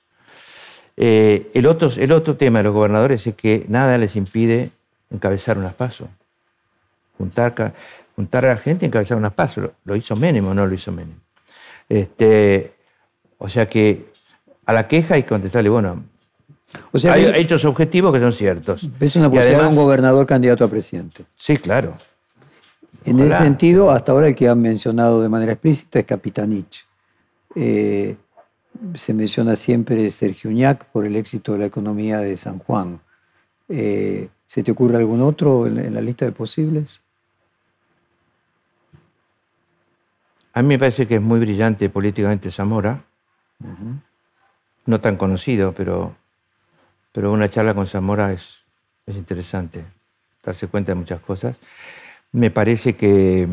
[1.01, 4.73] Eh, el, otro, el otro tema de los gobernadores es que nada les impide
[5.13, 6.09] encabezar unas pasos.
[7.17, 7.73] Juntar,
[8.17, 9.71] juntar a la gente y encabezar unas pasos.
[9.85, 11.15] ¿Lo, hizo Menem o no lo hizo Menem?
[11.89, 12.73] Este,
[13.39, 14.07] o sea que
[14.67, 16.03] a la queja hay que contestarle, bueno,
[16.91, 18.87] o sea, hay hechos objetivos que son ciertos.
[18.99, 21.25] ¿Ves una posibilidad de un gobernador candidato a presidente?
[21.37, 21.97] Sí, claro.
[23.05, 26.85] En ese sentido, hasta ahora el que han mencionado de manera explícita es Capitanich.
[27.55, 28.17] Eh,
[28.95, 33.01] se menciona siempre Sergio Uñac por el éxito de la economía de San Juan.
[33.69, 37.01] Eh, ¿Se te ocurre algún otro en, la lista de posibles?
[40.55, 43.05] A mí me parece que es muy brillante políticamente Zamora.
[44.87, 46.17] No tan conocido, pero,
[47.13, 48.59] pero una charla con Zamora es,
[49.07, 49.85] es interesante,
[50.43, 51.57] darse cuenta de muchas cosas.
[52.33, 53.49] Me parece que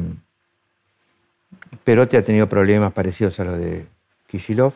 [1.83, 3.85] Perote ha tenido problemas parecidos a los de
[4.27, 4.73] Kishilov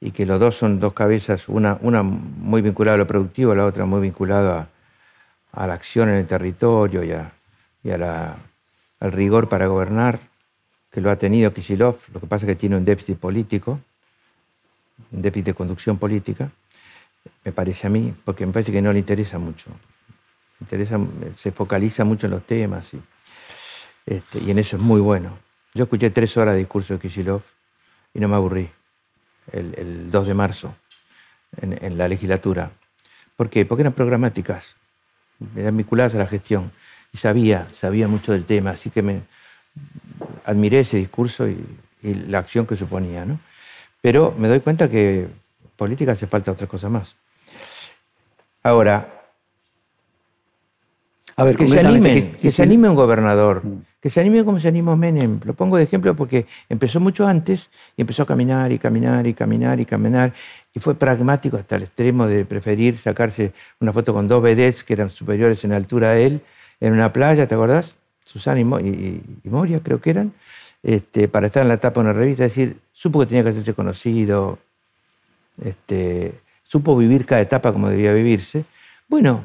[0.00, 3.66] y que los dos son dos cabezas, una, una muy vinculada a lo productivo, la
[3.66, 4.68] otra muy vinculada
[5.52, 10.20] a, la acción en el territorio y, al rigor para gobernar,
[10.90, 13.80] que lo ha tenido Kishilov, lo que pasa es que tiene un déficit político,
[15.10, 16.50] un déficit de conducción política,
[17.44, 19.70] me parece a mí, porque me parece que no le interesa mucho.
[20.60, 20.98] Interesa,
[21.36, 23.00] se focaliza mucho en los temas y,
[24.06, 25.38] este, y en eso es muy bueno.
[25.74, 27.42] Yo escuché tres horas de discurso de Kishilov
[28.14, 28.68] y no me aburrí
[29.52, 30.74] el, 2 de marzo
[31.60, 32.70] en, la legislatura.
[33.36, 33.64] ¿Por qué?
[33.64, 34.76] Porque eran programáticas,
[35.56, 36.70] eran vinculadas a la gestión
[37.12, 39.22] y sabía, sabía mucho del tema, así que me
[40.44, 41.58] admiré ese discurso y,
[42.02, 43.24] la acción que suponía.
[43.24, 43.38] ¿no?
[44.00, 45.28] Pero me doy cuenta que
[45.76, 47.14] política hace falta otra cosa más.
[48.64, 49.22] Ahora,
[51.36, 53.84] a ver, que se, anime, que, se anime un gobernador, mm.
[54.02, 55.38] Que se anime como se animó Menem.
[55.44, 59.32] Lo pongo de ejemplo porque empezó mucho antes y empezó a caminar y caminar y
[59.32, 60.32] caminar y caminar
[60.74, 64.94] y fue pragmático hasta el extremo de preferir sacarse una foto con dos vedettes que
[64.94, 66.40] eran superiores en altura a él
[66.80, 67.94] en una playa, ¿te acordás?
[68.24, 70.32] Susana y, Moria creo que eran,
[70.82, 73.50] este, para estar en la tapa de una revista, es decir, supo que tenía que
[73.50, 74.58] hacerse conocido,
[75.64, 76.32] este,
[76.64, 78.64] supo vivir cada etapa como debía vivirse.
[79.06, 79.44] Bueno,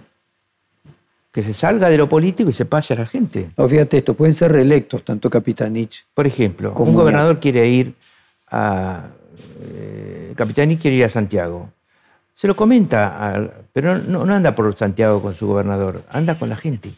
[1.38, 3.52] que se salga de lo político y se pase a la gente.
[3.70, 6.04] fíjate esto, pueden ser reelectos tanto Capitanich.
[6.16, 7.94] Por ejemplo, un gobernador quiere ir
[8.50, 9.04] a.
[9.62, 11.70] Eh, Capitanich quiere ir a Santiago.
[12.34, 16.92] Se lo comenta, pero no, anda por Santiago con su gobernador, anda con la gente.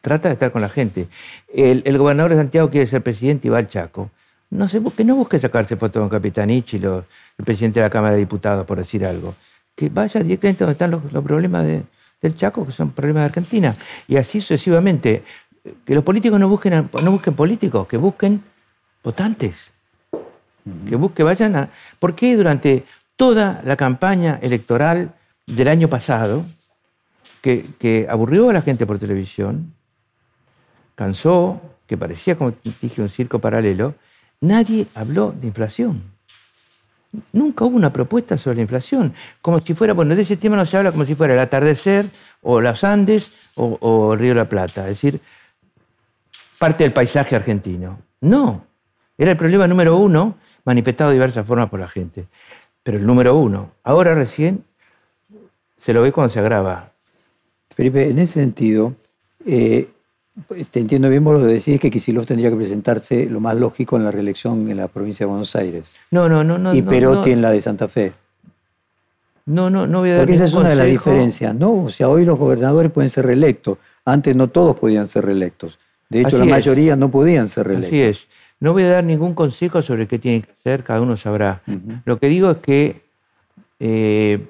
[0.00, 1.08] Trata de estar con la gente.
[1.52, 4.10] El, gobernador de Santiago quiere ser presidente y va al Chaco.
[4.48, 7.04] No se busque, no busque sacarse fotos con Capitanich y el
[7.44, 9.34] presidente de la Cámara de Diputados, por decir algo.
[9.76, 11.82] Que vaya directamente donde están los problemas de,
[12.20, 13.76] del Chaco, que son problemas de Argentina.
[14.06, 15.22] Y así sucesivamente.
[15.84, 18.42] Que los políticos no busquen, no busquen políticos, que busquen
[19.02, 19.54] votantes.
[20.88, 21.68] Que busquen, vayan a.
[21.98, 22.84] ¿Por qué durante
[23.16, 25.12] toda la campaña electoral
[25.46, 26.44] del año pasado,
[27.42, 29.74] que, que aburrió a la gente por televisión,
[30.94, 33.94] cansó, que parecía, como dije, un circo paralelo,
[34.40, 36.02] nadie habló de inflación.
[37.32, 40.66] Nunca hubo una propuesta sobre la inflación, como si fuera, bueno, de ese tema no
[40.66, 42.06] se habla como si fuera el atardecer
[42.42, 45.20] o las Andes o, el Río de la Plata, es decir,
[46.58, 47.98] parte del paisaje argentino.
[48.20, 48.64] No,
[49.16, 52.26] era el problema número uno, manifestado de diversas formas por la gente,
[52.82, 53.72] pero el número uno.
[53.82, 54.64] Ahora recién
[55.78, 56.92] se lo ve cuando se agrava.
[57.74, 58.94] Felipe, en ese sentido,
[59.46, 59.88] eh,
[60.46, 63.96] pues, te entiendo bien, vos lo decís que Kisilov tendría que presentarse lo más lógico
[63.96, 65.92] en la reelección en la provincia de Buenos Aires.
[66.10, 66.58] No, no, no.
[66.58, 68.12] no y Perotti en la de Santa Fe.
[69.46, 71.84] No, no, no voy a dar Porque esa es una de las diferencias, ¿no?
[71.84, 73.78] O sea, hoy los gobernadores pueden ser reelectos.
[74.04, 75.78] Antes no todos podían ser reelectos.
[76.10, 77.92] De hecho, la mayoría no podían ser reelectos.
[77.92, 78.28] Así es.
[78.60, 81.62] No voy a dar ningún consejo sobre qué tiene que hacer, cada uno sabrá.
[82.04, 83.02] Lo que digo es que
[83.80, 84.46] eh,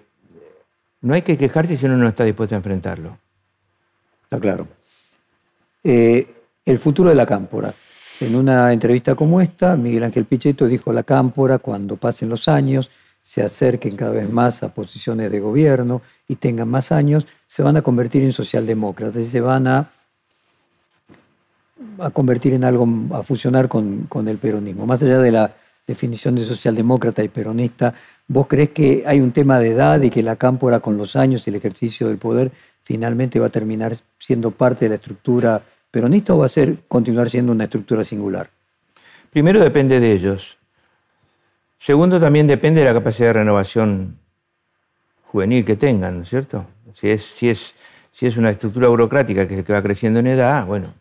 [1.01, 3.19] no hay que quejarse si uno no está dispuesto a enfrentarlo.
[4.25, 4.67] Está claro.
[5.91, 6.27] Eh,
[6.67, 7.73] el futuro de la cámpora.
[8.21, 12.91] En una entrevista como esta, Miguel Ángel Pichetto dijo la cámpora, cuando pasen los años,
[13.23, 17.79] se acerquen cada vez más a posiciones de gobierno y tengan más años, se van
[17.79, 19.91] a convertir en socialdemócratas y se van a,
[22.01, 24.85] a convertir en algo, a fusionar con, con, el peronismo.
[24.85, 27.95] Más allá de la definición de socialdemócrata y peronista,
[28.27, 31.47] ¿vos crees que hay un tema de edad y que la cámpora con los años
[31.47, 36.35] y el ejercicio del poder finalmente va a terminar siendo parte de la estructura peronista
[36.35, 38.51] o va a ser continuar siendo una estructura singular?
[39.31, 40.57] Primero depende de ellos.
[41.79, 44.19] Segundo también depende de la capacidad de renovación
[45.25, 46.67] juvenil que tengan, ¿no es cierto?
[46.95, 47.75] Si es, si es,
[48.13, 50.95] si es una estructura burocrática que, va creciendo en edad, bueno,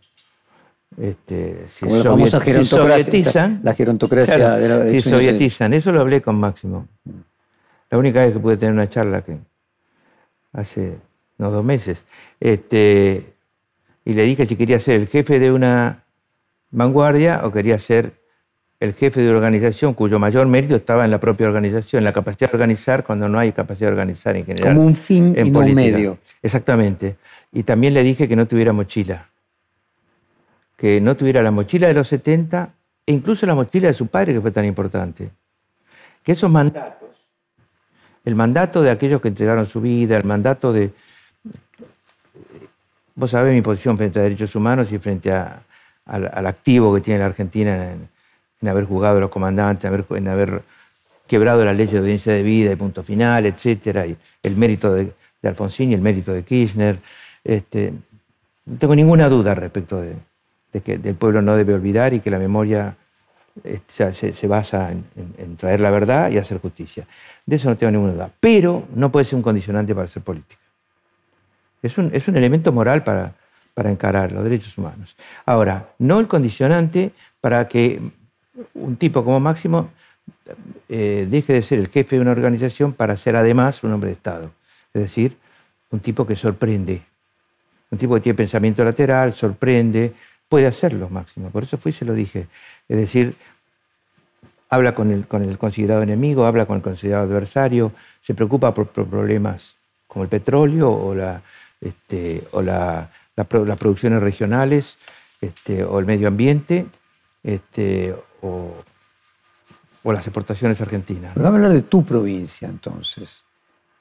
[0.99, 3.03] Este, si Como la famosa si gerontocracia.
[3.03, 6.87] sovietizan, la gerontocracia Claro, de la- de si sovietizan, eso lo hablé con Máximo.
[7.89, 9.37] La única vez que pude tener una charla que
[10.53, 10.97] hace
[11.37, 12.03] unos dos meses.
[12.39, 13.33] Este,
[14.07, 16.05] y le dije si quería ser el jefe de una
[16.71, 18.13] vanguardia o quería ser
[18.79, 22.13] el jefe de una organización cuyo mayor mérito estaba en la propia organización, en la
[22.13, 24.75] capacidad de organizar cuando no hay capacidad de organizar en general.
[24.75, 26.19] Como un fin en y no un medio.
[26.41, 27.17] Exactamente.
[27.51, 29.27] Y también le dije que no tuviera mochila.
[30.77, 32.69] Que no tuviera la mochila de los 70
[33.07, 35.31] e incluso la mochila de su padre, que fue tan importante.
[36.23, 37.09] Que esos mandatos,
[38.23, 40.93] el mandato de aquellos que entregaron su vida, el mandato de...
[43.17, 47.25] Vos sabés mi posición frente a derechos humanos y frente al, activo que tiene la
[47.25, 47.91] Argentina
[48.61, 50.61] en, haber jugado a los comandantes, en haber,
[51.25, 54.05] quebrado la ley de audiencia de vida y punto final, etcétera,
[54.43, 56.99] el mérito de, Alfonsín y el mérito de Kirchner.
[57.43, 57.91] Este,
[58.67, 60.13] no tengo ninguna duda respecto de,
[60.83, 62.95] que el pueblo no debe olvidar y que la memoria
[63.63, 63.79] eh,
[64.13, 67.07] se, basa en, en- en traer la verdad y hacer justicia.
[67.47, 68.29] De eso no tengo ninguna duda.
[68.39, 70.66] Pero no puede ser un condicionante para hacer política.
[71.87, 73.33] Es un, es un elemento moral para,
[73.73, 75.15] para encarar los derechos humanos.
[75.45, 78.01] Ahora, no el condicionante para que
[78.73, 79.89] un tipo como Máximo
[80.89, 84.15] eh, deje de ser el jefe de una organización para ser además un hombre de
[84.15, 84.51] Estado.
[84.93, 85.37] Es decir,
[85.91, 87.01] un tipo que sorprende.
[87.89, 90.13] Un tipo que tiene pensamiento lateral, sorprende,
[90.49, 91.49] puede hacerlo Máximo.
[91.49, 92.47] Por eso fui y se lo dije.
[92.89, 93.35] Es decir,
[94.69, 98.87] habla con el, con el considerado enemigo, habla con el considerado adversario, se preocupa por,
[98.87, 99.75] por problemas
[100.07, 101.41] como el petróleo o, la,
[101.81, 104.97] este, o la- la las producciones regionales
[105.41, 106.85] este, o el medio ambiente
[107.43, 108.73] este, o,
[110.03, 111.35] o las exportaciones argentinas.
[111.35, 113.43] Vamos a hablar de tu provincia entonces,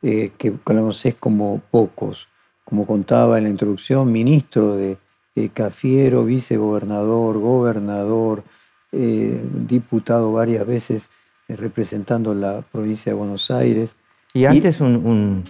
[0.02, 2.28] eh, que conoces como pocos.
[2.64, 4.96] Como contaba en la introducción, ministro de
[5.36, 8.42] eh, Cafiero, vicegobernador, gobernador,
[8.90, 11.10] eh, diputado varias veces
[11.48, 13.94] eh, representando la provincia de Buenos Aires.
[14.34, 15.44] Y antes un, un,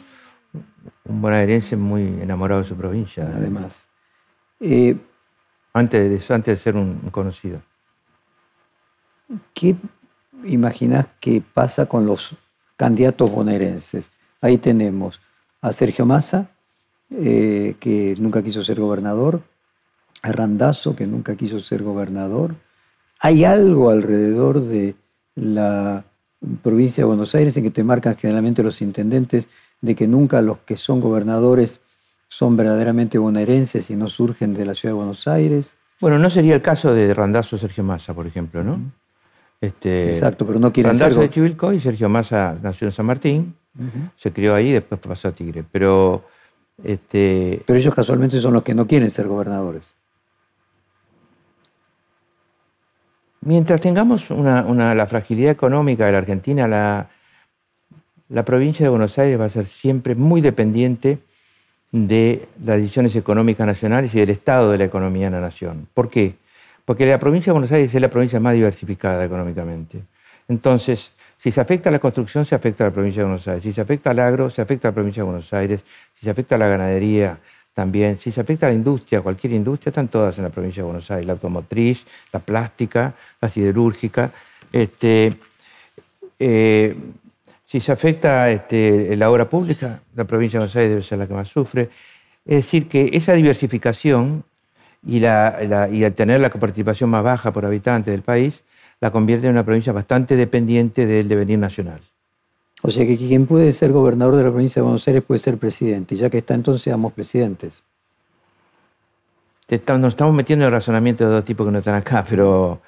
[1.08, 3.30] un bonaerense muy enamorado de su provincia.
[3.34, 3.88] Además,
[4.60, 4.96] Eh,
[5.72, 7.60] Antes de, eso, antes de ser un, conocido.
[9.52, 9.76] ¿qué
[10.44, 12.34] imaginás que pasa con los
[12.76, 14.10] candidatos bonaerenses?
[14.40, 15.20] Ahí tenemos
[15.60, 16.48] a Sergio Massa,
[17.10, 19.42] eh, que nunca quiso ser gobernador,
[20.22, 22.54] a Randazzo, que nunca quiso ser gobernador.
[23.20, 24.94] ¿Hay algo alrededor de
[25.34, 26.04] la
[26.62, 29.48] provincia de Buenos Aires en que te marcan generalmente los intendentes
[29.80, 31.80] de que nunca los que son gobernadores
[32.28, 35.74] son verdaderamente bonaerenses y no surgen de la ciudad de Buenos Aires?
[36.00, 38.80] Bueno, no sería el caso de Randazzo Sergio Massa, por ejemplo, ¿no?
[39.60, 43.06] Este, Exacto, pero no quieren ser Randazzo go- de Chivilcoy, Sergio Massa nació en San
[43.06, 43.54] Martín,
[44.16, 45.64] se crió ahí y después pasó a Tigre.
[45.70, 46.24] Pero
[46.82, 49.94] este, Pero ellos casualmente son los que no quieren ser gobernadores.
[53.40, 57.08] mientras tengamos una, una- la fragilidad económica de la Argentina, la,
[58.28, 61.18] la provincia de Buenos Aires va a ser siempre muy dependiente
[61.92, 65.88] de las decisiones económicas nacionales y del estado de la economía en la nación.
[65.94, 66.34] ¿Por qué?
[66.84, 70.02] Porque la provincia de Buenos Aires es la provincia más diversificada económicamente.
[70.48, 73.62] Entonces, si se afecta a la construcción, se afecta a la provincia de Buenos Aires.
[73.62, 75.80] Si se afecta al agro, se afecta a la provincia de Buenos Aires.
[76.14, 77.38] Si se afecta a la ganadería,
[77.76, 78.18] también.
[78.18, 81.10] Si se afecta a la industria, cualquier industria, están todas en la provincia de Buenos
[81.10, 81.26] Aires.
[81.26, 84.30] La automotriz, la plástica, la siderúrgica.
[84.72, 85.36] Este,
[86.38, 86.96] eh,
[87.66, 91.26] si se afecta este, la obra pública, la provincia de Buenos Aires debe ser la
[91.26, 91.90] que más sufre.
[92.44, 94.44] Es decir, que esa diversificación
[95.04, 98.62] y, la, la- y al tener la participación más baja por habitante del país,
[99.00, 102.00] la convierte en una provincia bastante dependiente del devenir nacional.
[102.82, 105.58] O sea que quien puede ser gobernador de la provincia de Buenos Aires puede ser
[105.58, 106.14] presidente.
[106.14, 107.82] Y ya que está entonces, seamos presidentes.
[109.68, 112.80] Nos estamos metiendo en razonamiento de dos tipos que no están acá, pero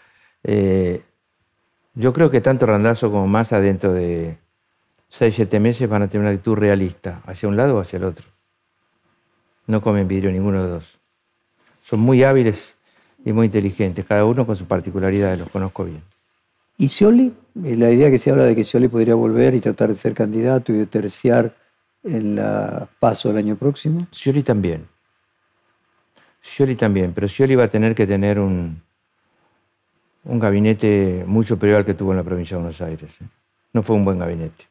[0.44, 1.02] eh,
[1.94, 4.36] yo creo que tanto Randazzo como Massa dentro de
[5.10, 8.04] 6, 7 meses van a tener una actitud realista, hacia un lado o hacia el
[8.04, 8.26] otro.
[9.66, 10.98] No comen vidrio ninguno de los dos.
[11.84, 12.76] Son muy hábiles
[13.24, 16.02] y muy inteligentes, cada uno con sus particularidades, los conozco bien.
[16.76, 17.34] ¿Y Scioli?
[17.64, 20.14] Eh, La idea que se habla de que Scioli podría volver y tratar de ser
[20.14, 21.54] candidato y de terciar
[22.04, 24.06] en la paso del año próximo.
[24.12, 24.86] Scioli también.
[26.42, 28.80] Scioli también, pero Scioli va a tener que tener un,
[30.24, 33.10] un gabinete muy superior al que tuvo en la provincia de Buenos Aires.
[33.20, 33.26] ¿eh?
[33.72, 34.67] No fue un buen gabinete,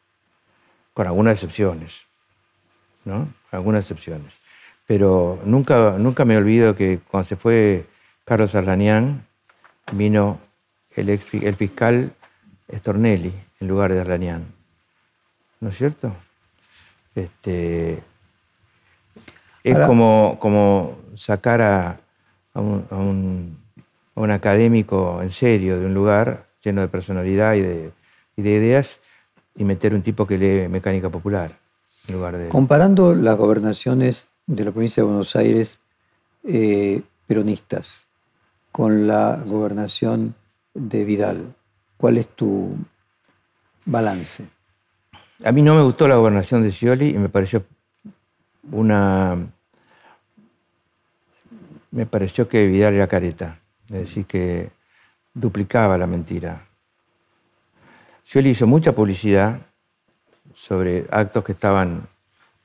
[0.98, 1.93] con algunas excepciones,
[3.06, 3.28] ¿no?
[3.52, 4.34] Algunas excepciones.
[4.88, 7.86] Pero nunca, nunca me olvido que cuando se fue
[8.26, 9.24] Carlos Arlanián,
[9.91, 10.39] vino
[10.95, 12.14] el, ex, el fiscal
[12.74, 14.48] Stornelli en lugar de Arlanián.
[15.60, 16.16] ¿No es cierto?
[17.14, 18.02] Este,
[19.64, 22.00] es Ahora- como, como sacar a,
[22.56, 23.58] a un, a un
[24.16, 27.91] un académico en serio de un lugar lleno de personalidad y de,
[28.36, 29.00] ideas
[29.58, 31.58] y meter un tipo que lee mecánica popular
[32.08, 32.49] en lugar de...
[32.49, 35.80] Comparando las gobernaciones de la provincia de Buenos Aires
[36.43, 38.05] eh, peronistas
[38.72, 40.36] con la gobernación
[40.74, 41.55] de Vidal,
[41.97, 42.78] ¿cuál es tu
[43.86, 44.45] balance?
[45.43, 47.66] A mí no me gustó la gobernación de Scioli y me pareció
[48.72, 49.38] una...
[51.89, 54.70] Me pareció que Vidal era careta, es decir, que
[55.34, 56.66] duplicaba la mentira.
[58.28, 59.61] Scioli hizo mucha publicidad
[60.53, 62.09] sobre actos que estaban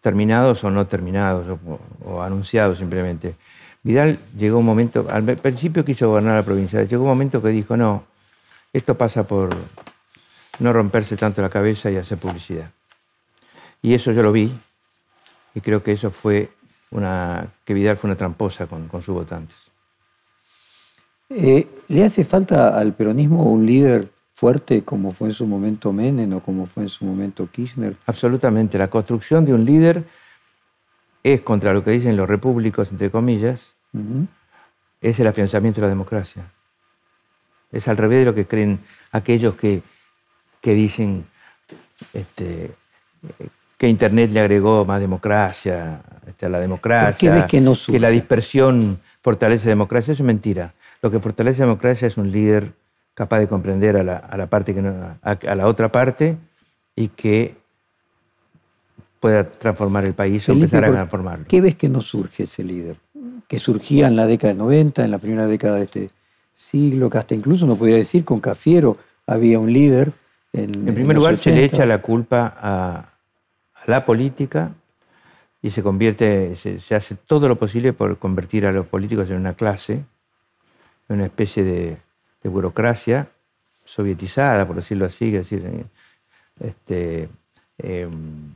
[0.00, 1.56] terminados o no terminados
[2.04, 3.36] o, anunciados simplemente.
[3.84, 7.76] Vidal llegó un momento, al principio quiso gobernar la provincia, llegó un momento que dijo,
[7.76, 8.02] no,
[8.72, 9.50] esto pasa por
[10.58, 12.72] no romperse tanto la cabeza y hacer publicidad.
[13.80, 14.52] Y eso yo lo vi,
[15.54, 16.50] y creo que eso fue
[16.90, 19.56] una, que Vidal fue una tramposa con, sus votantes.
[21.30, 24.11] Eh, ¿Le hace falta al peronismo un líder
[24.42, 27.94] fuerte como fue en su momento Menem o como fue en su momento Kirchner?
[28.06, 28.76] Absolutamente.
[28.76, 30.02] La construcción de un líder
[31.22, 33.60] es contra lo que dicen los repúblicos, entre comillas,
[35.00, 36.42] es el afianzamiento de la democracia.
[37.70, 38.80] Es al revés de lo que creen
[39.12, 39.80] aquellos que,
[40.60, 41.24] que dicen
[42.12, 42.72] este,
[43.78, 48.98] que Internet le agregó más democracia este, a la democracia, que, no que la dispersión
[49.22, 50.14] fortalece la democracia.
[50.14, 50.74] Eso es mentira.
[51.00, 52.81] Lo que fortalece la democracia es un líder
[53.14, 56.36] capaz de comprender a la, parte que a, la otra parte
[56.96, 57.54] y que
[59.20, 61.44] pueda transformar el país o empezar a transformarlo.
[61.48, 62.96] ¿Qué ves que no surge ese líder?
[63.46, 66.10] Que surgía en la década del 90, en la primera década de este
[66.54, 68.96] siglo, que hasta incluso no podría decir con Cafiero
[69.26, 70.12] había un líder.
[70.52, 73.08] En, en primer lugar, se le echa la culpa a,
[73.86, 74.72] la política
[75.60, 79.54] y se convierte, se, hace todo lo posible por convertir a los políticos en una
[79.54, 80.04] clase,
[81.08, 81.96] en una especie de,
[82.48, 83.28] burocracia
[83.84, 85.84] sovietizada, por decirlo así, es decir, eh,
[86.60, 87.28] este,
[87.78, 88.54] em,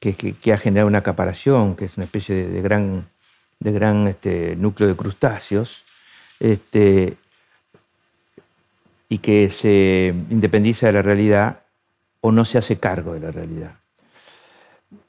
[0.00, 3.06] que, ha generado una acaparación, que es una especie de, gran,
[3.60, 5.84] de gran este, núcleo de crustáceos,
[6.40, 7.16] este,
[9.08, 11.60] y que se independiza de la realidad
[12.20, 13.76] o no se hace cargo de la realidad.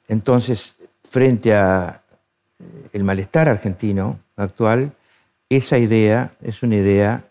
[0.08, 0.76] Entonces,
[1.10, 2.02] frente a
[2.60, 4.91] eh, el malestar argentino actual,
[5.50, 7.24] esa idea es una idea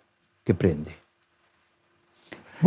[0.45, 0.95] que prende.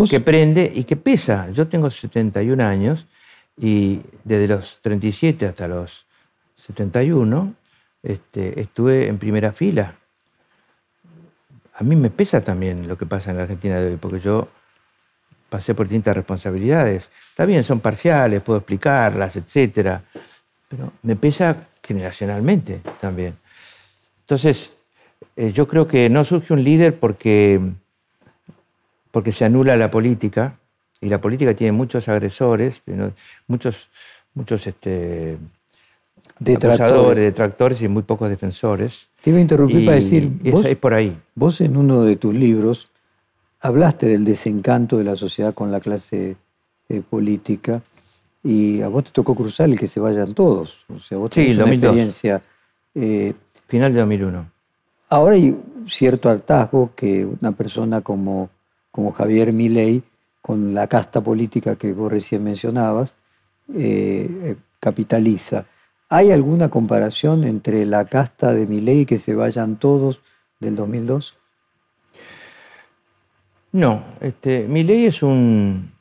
[0.09, 1.49] Que prende y que pesa.
[1.51, 3.05] Yo tengo 71 años
[3.57, 6.05] y desde los 37 hasta los
[6.57, 7.53] 71
[8.03, 9.95] este, estuve en primera fila
[11.75, 14.47] a mí me pesa también lo que pasa en la Argentina de hoy, porque yo
[15.49, 17.09] pasé por distintas responsabilidades.
[17.29, 20.01] Está bien, son parciales, puedo explicarlas, etcétera,
[20.69, 23.37] pero me pesa generacionalmente también.
[24.21, 24.71] Entonces,
[25.35, 27.59] eh, yo creo que no surge un líder porque,
[29.11, 30.57] porque se anula la política,
[31.01, 32.81] y la política tiene muchos agresores,
[33.47, 33.89] muchos,
[34.33, 35.37] muchos este,
[36.39, 37.23] detractores.
[37.23, 39.07] detractores y muy pocos defensores.
[39.21, 41.15] Te iba a interrumpir para decir, vos, por ahí.
[41.35, 42.89] vos en uno de tus libros
[43.59, 46.37] hablaste del desencanto de la sociedad con la clase
[46.89, 47.81] eh, política
[48.43, 50.85] y a vos te tocó cruzar el que se vayan todos.
[50.95, 52.41] O sea, vos tenés una experiencia...
[52.93, 53.33] Eh,
[53.67, 54.54] Final de 2001.
[55.15, 55.57] Ahora hay
[55.87, 58.49] cierto hartazgo que una persona como,
[58.91, 60.03] como Javier Milei,
[60.41, 63.13] con la casta política que vos recién mencionabas,
[63.73, 65.67] eh, capitaliza.
[66.09, 70.19] ¿Hay alguna comparación entre la casta de Milei que se vayan todos
[70.59, 71.37] del 2002?
[73.71, 75.93] No, este, Milei es un,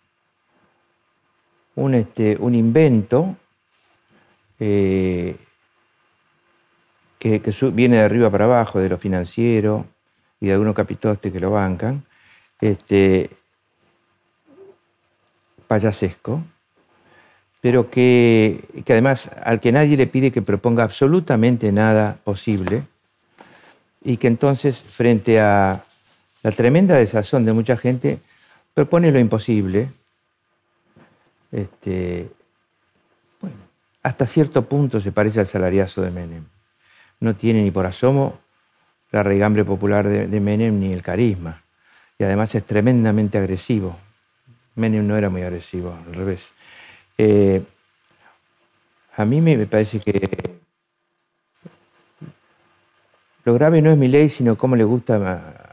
[1.76, 3.36] un, este, un invento
[4.58, 5.36] eh,
[7.24, 9.86] que, viene de arriba para abajo, de lo financiero
[10.40, 12.04] y de algunos capitostes que lo bancan,
[12.60, 13.30] este,
[15.66, 16.42] payasesco,
[17.62, 22.82] pero que, además al que nadie le pide que proponga absolutamente nada posible
[24.02, 25.82] y que entonces frente a
[26.42, 28.18] la tremenda desazón de mucha gente
[28.74, 29.90] propone lo imposible.
[31.50, 32.28] Este,
[34.02, 36.53] hasta cierto punto se parece al salariazo de Menem.
[37.24, 38.38] No tiene ni por asomo
[39.10, 41.62] la regambre popular de, de Menem ni el carisma.
[42.18, 43.96] Y además es tremendamente agresivo.
[44.74, 46.42] Menem no era muy agresivo, al revés.
[47.16, 47.62] Eh,
[49.16, 50.28] a mí me, parece que
[53.46, 55.70] lo grave no es mi ley, sino cómo le gusta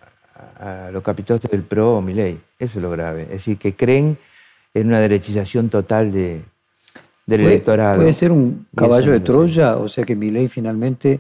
[0.58, 2.39] a, los capitales del PRO o mi ley.
[2.60, 3.24] Eso es lo grave.
[3.24, 4.18] Es decir, que creen
[4.74, 6.43] en una derechización total de,
[7.26, 7.95] del electorado.
[7.97, 11.20] Puede ser un caballo de Troya, o sea que mi ley finalmente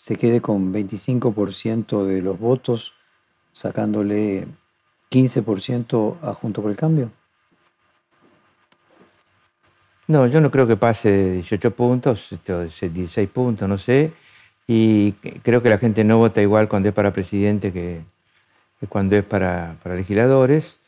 [0.00, 2.94] se quede con 25% de los votos
[3.52, 4.46] sacándole
[5.10, 7.10] 15% a Junto por el Cambio?
[10.06, 13.76] No, yo no creo que pase de 18 puntos, este, o de 16 puntos, no
[13.76, 14.14] sé.
[14.66, 18.00] Y creo que la gente no vota igual cuando es para presidente que,
[18.88, 20.78] cuando es para, legisladores.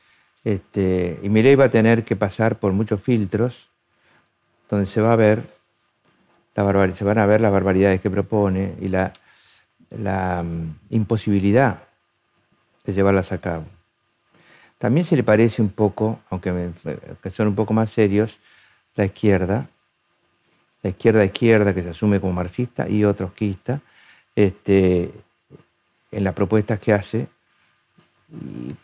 [0.42, 3.68] Este, y mi ley va a tener que pasar por muchos filtros
[4.70, 5.61] donde se va a ver
[6.55, 9.12] la se van a ver las barbaridades que propone y la,
[9.90, 11.82] la mm, imposibilidad
[12.84, 13.64] de llevarlas a cabo.
[14.78, 16.72] También se le parece un poco, aunque
[17.34, 18.38] son un poco más serios,
[18.96, 19.68] la izquierda,
[20.82, 23.80] la izquierda izquierda que se asume como marxista y trotskista,
[24.34, 25.12] este,
[26.11, 27.28] en las propuestas que hace,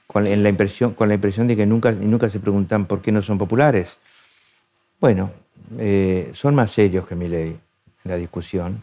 [0.07, 3.11] con, en la impresión, con la impresión de que nunca, nunca se preguntan por qué
[3.11, 3.97] no son populares.
[5.01, 5.33] Bueno,
[5.79, 7.59] eh, son más serios que mi ley
[8.05, 8.83] en la discusión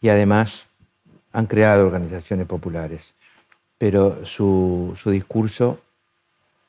[0.00, 0.66] y además
[1.32, 3.14] han creado organizaciones populares,
[3.76, 5.80] pero su, su discurso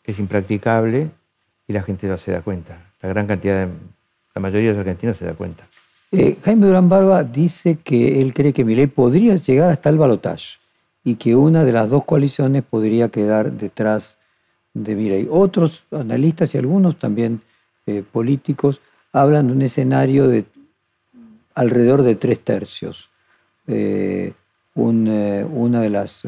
[0.04, 1.10] es impracticable
[1.68, 2.92] y la gente no se da cuenta.
[3.02, 3.72] La gran cantidad de,
[4.36, 5.66] la mayoría de los argentinos se da cuenta.
[6.12, 10.58] Eh, Jaime Durán Barba dice que él cree que Milei podría llegar hasta el balotaje
[11.04, 14.18] y que una de las dos coaliciones podría quedar detrás
[14.74, 15.28] de Milei.
[15.30, 17.42] Otros analistas y algunos también
[17.86, 18.82] eh, políticos
[19.12, 20.46] hablan de un escenario de
[21.56, 23.10] alrededor de tres tercios.
[23.68, 24.34] Eh,
[24.76, 26.24] una de las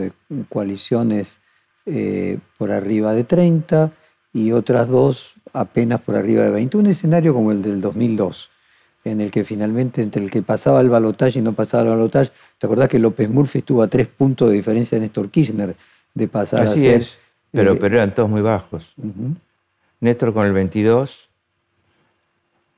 [0.50, 1.40] coaliciones
[2.58, 3.92] por arriba de 30
[4.34, 6.78] y otras dos apenas por arriba de 20.
[6.78, 8.50] Un escenario como el del 2002,
[9.04, 12.32] en el que finalmente entre el que pasaba el balotaje y no pasaba el balotaje,
[12.58, 15.76] ¿te acordás que López Murphy estuvo a tres puntos de diferencia de Néstor Kirchner
[16.14, 17.08] de pasar a ser...
[17.52, 18.94] pero, eh, pero eran todos muy bajos.
[20.00, 21.30] Néstor con el 22,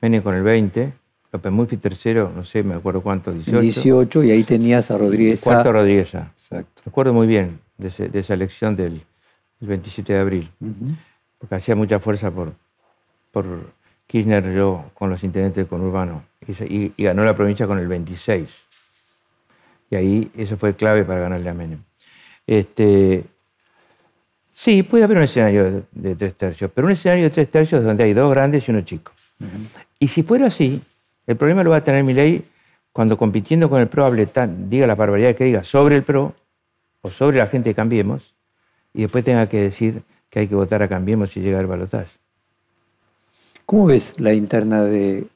[0.04, 0.92] Menem con el 20,
[1.32, 3.62] López Murphy tercero, no sé, me acuerdo cuánto, 18.
[3.62, 5.42] 18 y ahí tenías a Rodríguez.
[5.42, 6.14] Cuarto Rodríguez.
[6.14, 6.82] Exacto.
[6.84, 9.02] Me acuerdo muy bien de, esa elección del,
[9.62, 10.52] 27 de abril
[11.40, 12.52] porque hacía mucha fuerza por,
[13.32, 13.46] por
[14.06, 18.50] Kirchner yo con los intendentes conurbanos y, y, ganó la provincia con el 26.
[19.90, 21.80] Y ahí eso fue clave para ganarle a Menem.
[22.46, 23.24] Este,
[24.54, 28.04] sí, puede haber un escenario de, tres tercios, pero un escenario de tres tercios donde
[28.04, 29.14] hay dos grandes y uno chico.
[30.00, 30.82] Y si fuera así,
[31.28, 32.46] el problema lo va a tener mi ley
[32.92, 36.36] cuando compitiendo con el PRO hable tan, diga la barbaridad que diga sobre el PRO
[37.02, 38.34] o sobre la gente que Cambiemos
[38.94, 42.12] y después tenga que decir que hay que votar a Cambiemos si llega el balotaje.
[43.66, 45.28] ¿Cómo ves la interna de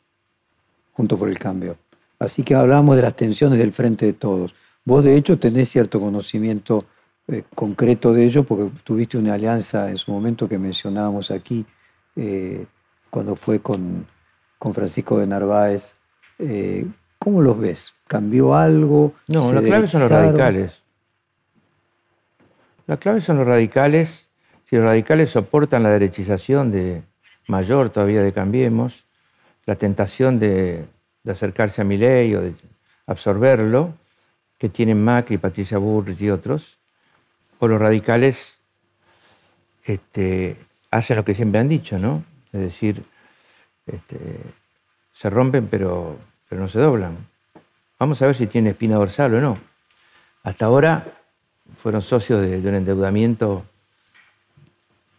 [0.93, 1.77] Junto por el Cambio?
[2.19, 4.53] Así que hablamos de las tensiones del frente de todos.
[4.85, 6.85] Vos de hecho tenés cierto conocimiento
[7.27, 11.65] eh, concreto de ello porque tuviste una alianza en su momento que mencionábamos aquí
[12.15, 12.65] eh,
[13.09, 14.05] cuando fue con,
[14.59, 15.95] con, Francisco de Narváez.
[16.39, 16.85] Eh,
[17.19, 17.93] ¿Cómo los ves?
[18.07, 19.13] ¿Cambió algo?
[19.27, 20.81] No, la clave son los radicales.
[22.85, 24.27] La clave son los radicales
[24.69, 27.01] si los radicales soportan la derechización de
[27.47, 29.05] mayor todavía de Cambiemos,
[29.65, 30.85] la tentación de,
[31.25, 32.53] acercarse a mi ley o de
[33.05, 33.93] absorberlo,
[34.57, 36.77] que tienen Macri, Patricia Burrich y otros,
[37.59, 38.57] o los radicales
[39.85, 40.57] este,
[40.91, 42.23] hacen lo que siempre han dicho, ¿no?
[42.53, 43.03] Es decir,
[43.85, 44.17] este,
[45.13, 46.17] se rompen pero,
[46.51, 47.17] no se doblan.
[47.99, 49.57] Vamos a ver si tiene espina dorsal o no.
[50.43, 51.05] Hasta ahora
[51.77, 53.65] fueron socios de un endeudamiento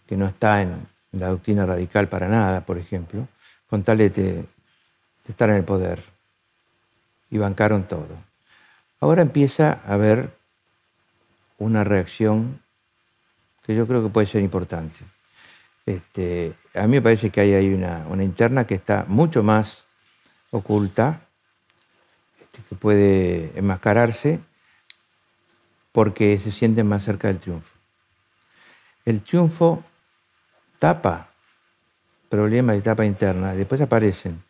[0.07, 3.29] que no está en la doctrina radical para nada, por ejemplo,
[3.69, 4.45] con tal de,
[5.29, 6.03] estar en el poder.
[7.31, 8.09] Y bancaron todo.
[9.01, 10.31] Ahora empieza a haber
[11.59, 12.61] una reacción
[13.65, 14.99] que yo creo que puede ser importante.
[15.85, 19.85] Este, a mí me parece que hay, una, interna que está mucho más
[20.51, 21.21] oculta,
[22.41, 24.41] este, que puede enmascararse
[25.93, 27.69] porque se sienten más cerca del triunfo.
[29.05, 29.83] El triunfo
[30.79, 31.29] tapa
[32.29, 34.43] problemas de etapa interna, después aparecen.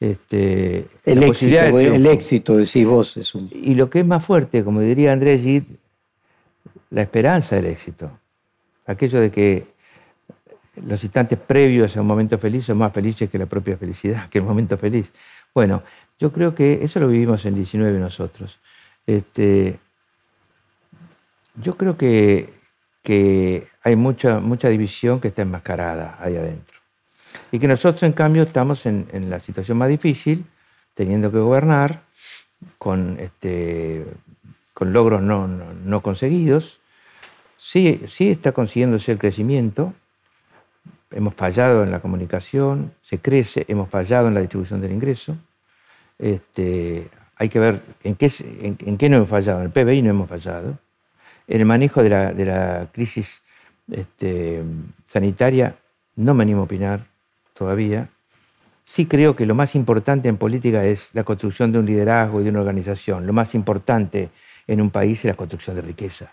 [0.00, 3.16] Este, el, éxito, el éxito, decís vos.
[3.16, 3.50] Es un...
[3.52, 5.66] Y lo que es más fuerte, como diría Andrés Gide,
[6.90, 8.10] la esperanza del éxito.
[8.86, 9.66] Aquello de que
[10.86, 14.38] los instantes previos a un momento feliz son más felices que la propia felicidad, que
[14.38, 15.10] el momento feliz.
[15.54, 15.82] Bueno,
[16.18, 18.58] yo creo que eso lo vivimos en 19 nosotros.
[19.06, 19.78] Este,
[21.62, 22.52] yo creo que
[23.82, 26.78] hay mucha, mucha división que está enmascarada ahí adentro.
[27.50, 30.44] Y que nosotros, en cambio, estamos en, la situación más difícil,
[30.94, 32.02] teniendo que gobernar
[32.76, 34.04] con, este,
[34.74, 36.80] con logros no, no, conseguidos.
[37.56, 39.94] Sí, sí está consiguiéndose el crecimiento,
[41.10, 45.36] hemos fallado en la comunicación, se crece, hemos fallado en la distribución del ingreso.
[46.18, 50.10] Este, hay que ver en qué, en, qué no hemos fallado, en el PBI no
[50.10, 50.78] hemos fallado,
[51.46, 52.10] En el manejo de
[52.44, 53.42] la, crisis
[53.90, 54.62] este,
[55.06, 55.76] sanitaria
[56.16, 57.06] no me animo a opinar
[57.54, 58.08] todavía.
[58.84, 62.44] Sí creo que lo más importante en política es la construcción de un liderazgo y
[62.44, 63.26] de una organización.
[63.26, 64.30] Lo más importante
[64.66, 66.32] en un país es la construcción de riqueza.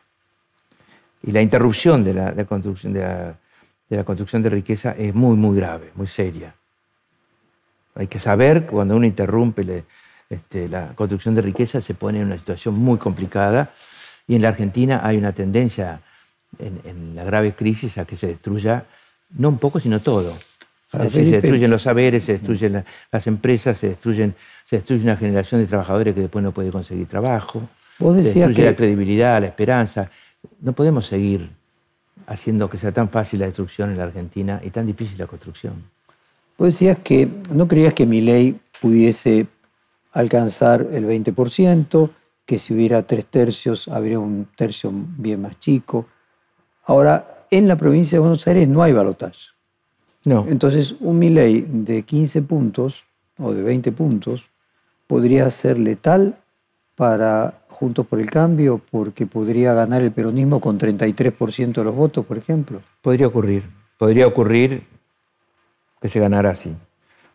[1.24, 3.36] Y la interrupción de la, construcción, de la,
[4.04, 6.56] construcción de riqueza es muy, muy grave, muy seria.
[7.96, 9.84] Hay que saber que cuando uno interrumpe
[10.30, 13.72] este, la construcción de riqueza se pone en una situación muy complicada
[14.28, 16.02] y en la Argentina hay una tendencia
[16.60, 18.86] en, la grave crisis a que se destruya
[19.38, 20.34] no un poco, sino todo.
[20.92, 24.36] se destruyen los saberes, se destruyen las empresas, se, destruyen,
[24.70, 27.68] se destruye una generación de trabajadores que después no puede conseguir trabajo,
[28.00, 30.10] se destruye la credibilidad, la esperanza.
[30.60, 31.50] No podemos seguir
[32.28, 35.74] haciendo que sea tan fácil la destrucción en la Argentina y tan difícil la construcción.
[36.58, 39.48] Vos decías que no creías que mi ley pudiese
[40.14, 42.10] alcanzar el 20%,
[42.46, 46.08] que si hubiera tres tercios habría un tercio bien más chico.
[46.86, 49.40] Ahora, en la provincia de Buenos Aires no hay balotaje.
[50.24, 50.46] No.
[50.48, 53.04] Entonces, un ley de 15 puntos
[53.38, 54.46] o de 20 puntos
[55.08, 56.38] podría ser letal
[56.96, 62.26] para Juntos por el Cambio porque podría ganar el peronismo con 33% de los votos,
[62.26, 62.82] por ejemplo?
[63.02, 63.64] Podría ocurrir.
[63.98, 64.84] Podría ocurrir
[66.02, 66.74] que se ganara así.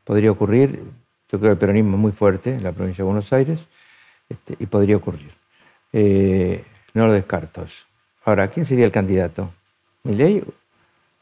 [0.04, 0.82] Podría ocurrir,
[1.30, 3.60] yo creo que el peronismo es muy fuerte en la provincia de Buenos Aires
[4.28, 5.30] este, y podría ocurrir.
[5.92, 7.66] Eh, no lo descarto.
[8.24, 9.50] Ahora, ¿quién sería el candidato?
[10.04, 10.42] ¿Milei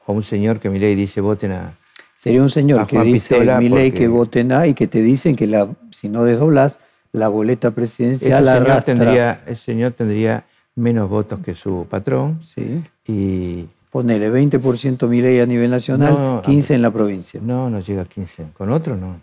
[0.07, 1.76] o un señor que Milei dice voten a...
[2.14, 5.68] Sería un señor que dice Milei que voten a y que te dicen que la,
[5.91, 6.78] si no desdoblas
[7.12, 10.44] la boleta presidencial ese señor, tendría, el señor tendría
[10.74, 12.40] menos votos que su patrón.
[12.44, 12.84] Sí.
[13.06, 17.40] Y Ponele 20% Milei a nivel nacional, 15 en la provincia.
[17.42, 18.48] No, no llega a 15.
[18.56, 19.20] Con otro no.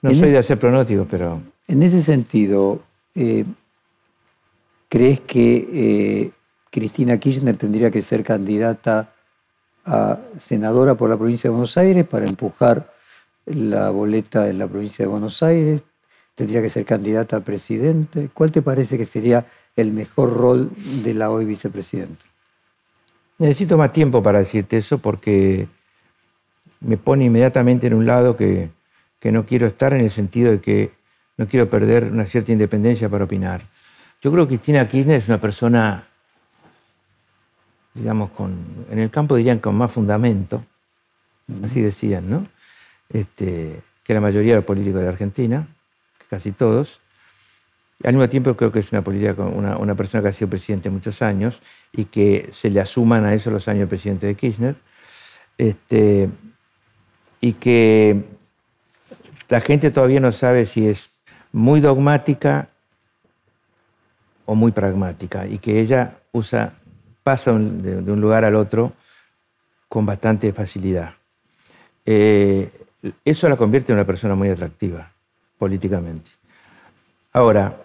[0.00, 1.40] No soy de hacer pronósticos, pero...
[1.68, 2.80] En ese sentido,
[3.14, 3.44] eh,
[4.88, 6.30] ¿crees que eh,
[6.70, 9.12] Cristina Kirchner tendría que ser candidata
[9.84, 12.92] a senadora por la provincia de Buenos Aires para empujar
[13.46, 15.82] la boleta en la provincia de Buenos Aires,
[16.34, 18.30] tendría que ser candidata a presidente.
[18.32, 20.70] ¿Cuál te parece que sería el mejor rol
[21.04, 22.24] de la hoy vicepresidenta?
[23.38, 25.66] Necesito más tiempo para decirte eso porque
[26.80, 28.70] me pone inmediatamente en un lado que,
[29.18, 30.92] que no quiero estar en el sentido de que
[31.36, 33.62] no quiero perder una cierta independencia para opinar.
[34.20, 36.06] Yo creo que Cristina Kirchner es una persona,
[37.94, 40.64] digamos, con, en el campo dirían con más fundamento,
[41.64, 42.46] así decían, ¿no?
[43.12, 45.66] Este, que la mayoría de los políticos de la Argentina,
[46.28, 47.00] casi todos.
[48.02, 50.90] Al mismo tiempo creo que es una, política, una, una persona que ha sido presidente
[50.90, 51.60] muchos años
[51.92, 54.76] y que se le asuman a eso los años de presidente de Kirchner.
[55.58, 56.28] Este,
[57.40, 58.24] y que
[59.48, 61.20] la gente todavía no sabe si es
[61.52, 62.68] muy dogmática
[64.46, 66.74] o muy pragmática y que ella usa,
[67.22, 68.92] pasa de, un lugar al otro
[69.88, 71.14] con bastante facilidad.
[72.06, 72.70] Eh,
[73.24, 75.10] eso la convierte en una persona muy atractiva
[75.58, 76.30] políticamente.
[77.32, 77.76] Ahora,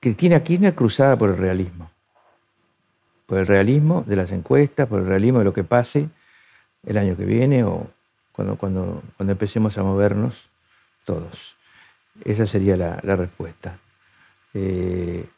[0.00, 1.90] Cristina Kirchner cruzada por el realismo,
[3.26, 6.08] por el realismo de las encuestas, por el realismo de lo que pase
[6.86, 7.90] el año que viene o
[8.32, 10.34] cuando, cuando, cuando empecemos a movernos
[11.04, 11.56] todos.
[12.24, 13.78] Esa sería la, respuesta.
[14.54, 15.28] Eh,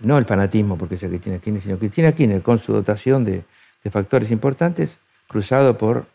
[0.00, 3.44] no el fanatismo porque sea Cristina Kirchner, sino Cristina Kirchner con su dotación de,
[3.90, 6.06] factores importantes cruzado por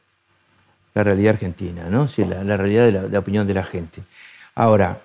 [0.94, 2.08] la realidad argentina, ¿no?
[2.18, 4.04] la, realidad de la, opinión de la gente.
[4.54, 5.02] Ahora,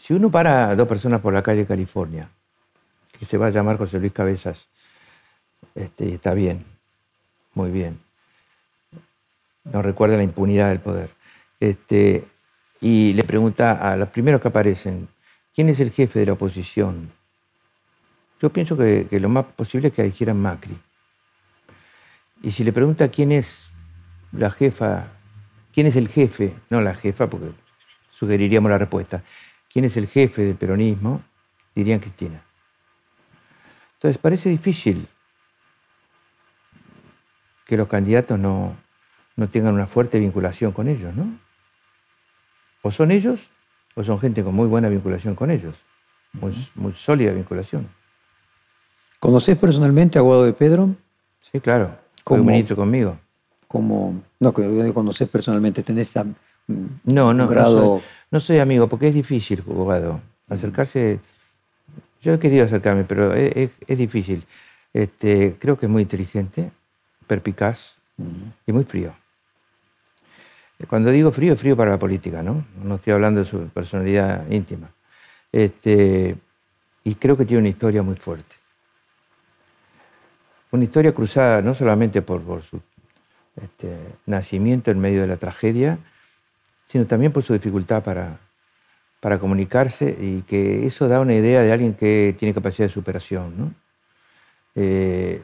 [0.00, 2.28] si uno para a dos personas por la calle California,
[3.18, 4.58] que se va a llamar José Luis Cabezas,
[5.74, 6.64] este, está bien,
[7.54, 7.98] muy bien.
[9.64, 11.10] No recuerda la impunidad del poder.
[11.58, 12.24] Este,
[12.84, 15.08] y le pregunta a los primeros que aparecen,
[15.54, 17.10] ¿quién es el jefe de la oposición?
[18.42, 20.76] Yo pienso que, lo más posible es que dijeran Macri.
[22.42, 23.58] Y si le pregunta quién es
[24.32, 25.06] la jefa,
[25.72, 27.52] quién es el jefe, no la jefa, porque
[28.10, 29.22] sugeriríamos la respuesta,
[29.72, 31.22] quién es el jefe del peronismo,
[31.74, 32.42] dirían Cristina.
[33.94, 35.08] Entonces parece difícil
[37.64, 38.76] que los candidatos no,
[39.36, 41.43] no tengan una fuerte vinculación con ellos, ¿no?
[42.84, 43.40] O son ellos
[43.96, 45.74] o son gente con muy buena vinculación con ellos,
[46.34, 47.88] muy, sólida vinculación.
[49.18, 50.94] ¿Conoces personalmente a Guado de Pedro?
[51.40, 51.96] Sí, claro.
[52.24, 53.16] Como ministro conmigo.
[53.68, 56.26] Como, no, que conoces personalmente, tenés a,
[57.04, 58.02] no, no, grado...
[58.30, 60.20] No soy, amigo, porque es difícil, Guado.
[60.50, 61.20] Acercarse,
[62.20, 64.44] yo he querido acercarme, pero es, difícil.
[64.92, 66.70] Este, creo que es muy inteligente,
[67.26, 67.94] perpicaz
[68.66, 69.14] y muy frío.
[70.88, 72.64] Cuando digo frío, frío para la política, ¿no?
[72.82, 74.90] No estoy hablando de su personalidad íntima.
[75.52, 76.36] Este,
[77.04, 78.56] y creo que tiene una historia muy fuerte.
[80.72, 82.80] Una historia cruzada no solamente por, su
[83.62, 83.96] este,
[84.26, 85.98] nacimiento en medio de la tragedia,
[86.88, 88.38] sino también por su dificultad para,
[89.20, 93.54] para comunicarse y que eso da una idea de alguien que tiene capacidad de superación.
[93.56, 93.74] ¿no?
[94.74, 95.42] Eh,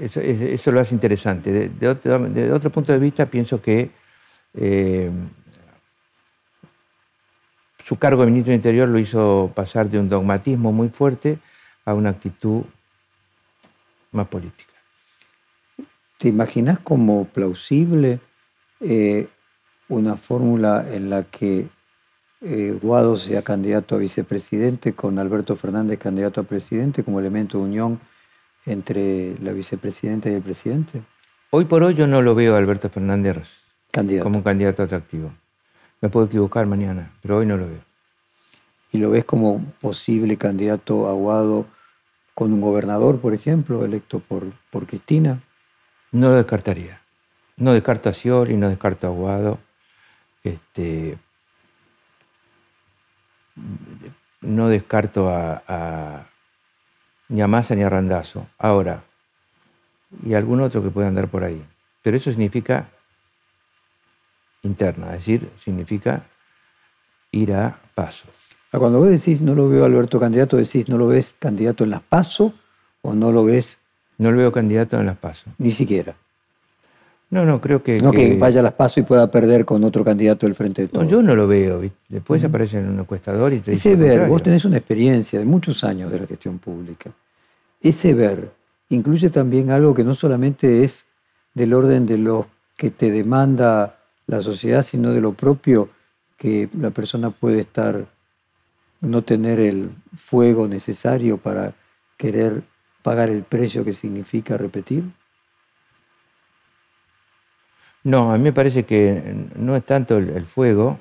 [0.00, 1.68] eso, lo hace interesante.
[1.68, 3.90] De, otro, punto de vista, pienso que
[4.54, 5.10] eh,
[7.84, 11.38] su cargo de ministro de Interior lo hizo pasar de un dogmatismo muy fuerte
[11.84, 12.62] a una actitud
[14.12, 14.72] más política.
[16.18, 18.20] ¿Te imaginas como plausible
[18.80, 19.28] eh,
[19.88, 21.68] una fórmula en la que
[22.40, 27.64] eh, Guado sea candidato a vicepresidente con Alberto Fernández candidato a presidente como elemento de
[27.64, 28.00] unión
[28.66, 31.02] entre la vicepresidenta y el presidente?
[31.50, 33.48] Hoy por hoy yo no lo veo a Alberto Fernández
[34.22, 35.32] como un candidato atractivo.
[36.00, 37.80] Me puedo equivocar mañana, pero hoy no lo veo.
[38.92, 41.66] ¿Y lo ves como posible candidato aguado
[42.34, 45.40] con un gobernador, por ejemplo, electo por, por Cristina?
[46.12, 47.00] No lo descartaría.
[47.56, 49.58] No descarto a Scioli, no descarto a Aguado.
[50.42, 51.16] Este,
[54.40, 56.26] no descarto a,
[57.28, 58.46] ni a Massa ni a Randazo.
[58.58, 59.04] Ahora,
[60.24, 61.64] y algún otro que pueda andar por ahí.
[62.02, 62.88] Pero eso significa
[64.62, 66.24] interna, es decir, significa
[67.30, 68.28] ir a paso.
[68.72, 71.90] Ah, cuando vos decís no lo veo Alberto candidato, decís no lo ves candidato en
[71.90, 72.54] las paso
[73.02, 73.78] o no lo ves.
[74.18, 75.50] No lo veo candidato en las paso.
[75.58, 76.16] Ni siquiera.
[77.34, 78.00] No, no, creo que.
[78.00, 80.88] No que, vaya a las paso y pueda perder con otro candidato del frente de
[80.88, 81.04] todos.
[81.04, 81.82] No, yo no lo veo.
[82.08, 83.90] Después aparece en un encuestador y te dice.
[83.90, 87.10] Ese ver, vos tenés una experiencia de muchos años de la gestión pública.
[87.82, 88.52] Ese ver
[88.90, 91.06] incluye también algo que no solamente es
[91.54, 95.88] del orden de lo que te demanda la sociedad, sino de lo propio
[96.36, 98.06] que la persona puede estar,
[99.00, 101.74] no tener el fuego necesario para
[102.16, 102.62] querer
[103.02, 105.02] pagar el precio que significa repetir?
[108.04, 110.98] No, a mí me parece que no es tanto el, fuego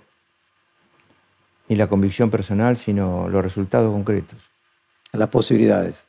[1.67, 4.39] ni la convicción personal, sino los resultados concretos.
[5.11, 6.03] Las posibilidades.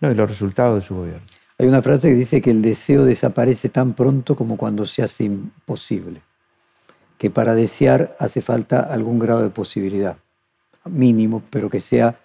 [0.00, 1.22] No, y los resultados de su gobierno.
[1.58, 5.24] Hay una frase que dice que el deseo desaparece tan pronto como cuando se hace
[5.24, 6.22] imposible.
[7.18, 10.16] Que para desear hace falta algún grado de posibilidad,
[10.86, 12.18] mínimo, pero que sea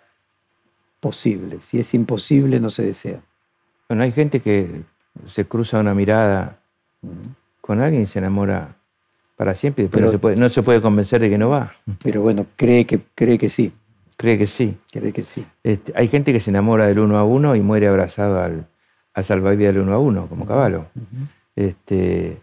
[1.02, 1.60] posible.
[1.60, 3.20] Si es imposible, no se desea.
[3.90, 4.84] Bueno, hay gente que
[5.28, 6.58] se cruza una mirada
[7.66, 8.76] con alguien y se enamora
[9.36, 11.74] para siempre y después no, se puede, no se puede convencer de que no va.
[12.04, 13.74] Pero bueno, cree que, cree que sí.
[14.18, 14.78] Cree que sí.
[14.92, 15.44] Cree que sí.
[15.64, 18.68] Este, hay gente que se enamora del uno a uno y muere abrazado al,
[19.16, 20.86] al salvavidas del uno a uno, como caballo.
[21.56, 22.38] este,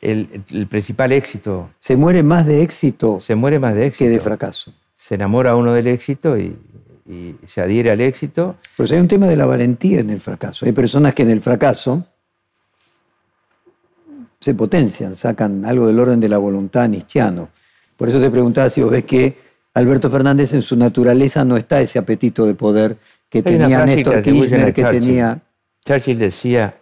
[0.00, 1.70] el, principal éxito.
[1.80, 3.20] Se muere más de éxito.
[3.20, 4.04] Se muere más de éxito.
[4.04, 4.72] Que de fracaso.
[4.96, 6.56] Se enamora uno del éxito y,
[7.48, 8.56] se adhiere al éxito.
[8.76, 10.64] Pues hay un tema de la valentía en el fracaso.
[10.64, 12.06] Hay personas que en el fracaso
[14.44, 17.48] se potencian, sacan algo del orden de la voluntad nistiano.
[17.96, 19.38] Por eso te preguntaba si vos ves que
[19.72, 22.98] Alberto Fernández en su naturaleza no está ese apetito de poder
[23.30, 25.40] que tenía Néstor Kirchner, que tenía
[25.86, 26.76] Churchill decía,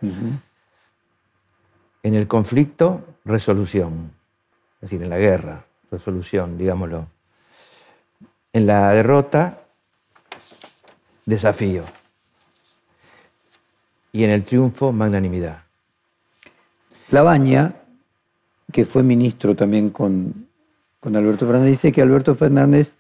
[2.03, 4.11] en el conflicto, resolución,
[4.77, 7.07] es decir, en la guerra, resolución, digámoslo.
[8.53, 9.59] En la derrota,
[11.27, 11.85] desafío.
[14.11, 15.63] Y en el triunfo, magnanimidad.
[17.13, 17.75] Labaña,
[18.73, 20.49] que fue ministro también con,
[21.03, 22.95] Alberto Fernández, dice que Alberto Fernández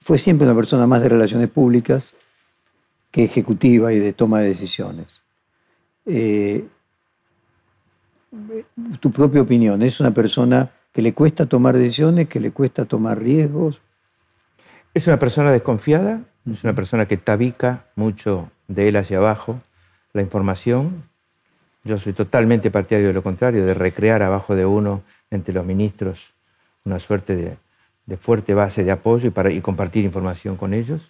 [0.00, 2.14] fue siempre una persona más de relaciones públicas
[3.10, 5.22] que ejecutiva y de toma de decisiones.
[6.04, 6.66] Eh,
[9.00, 13.18] tu propia opinión, ¿es una persona que le cuesta tomar decisiones, que le cuesta tomar
[13.18, 13.80] riesgos?
[14.92, 16.20] Es una persona desconfiada,
[16.52, 19.58] es una persona que tabica mucho de él hacia abajo
[20.12, 21.07] la información.
[21.84, 26.32] Yo soy totalmente partidario de lo contrario, de recrear abajo de uno, entre los ministros,
[26.84, 27.58] una suerte
[28.06, 31.02] de, fuerte base de apoyo y, para, y compartir información con ellos.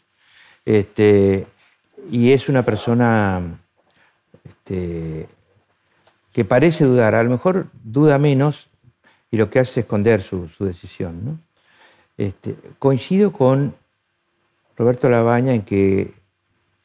[0.65, 1.47] Este,
[2.11, 3.59] y es una persona
[4.45, 5.29] este,
[6.33, 8.69] que parece dudar, a lo mejor duda menos
[9.31, 11.43] y lo que hace es esconder su, decisión.
[12.17, 13.75] Este, coincido con
[14.77, 16.13] Roberto Labaña en que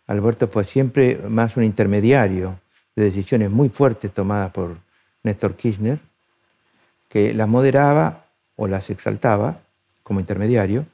[0.07, 2.59] Alberto fue siempre más un intermediario
[2.95, 4.77] de decisiones muy fuertes tomadas por
[5.23, 5.99] Néstor Kirchner,
[7.09, 8.25] que las moderaba
[8.55, 9.59] o las exaltaba
[10.03, 10.85] como intermediario,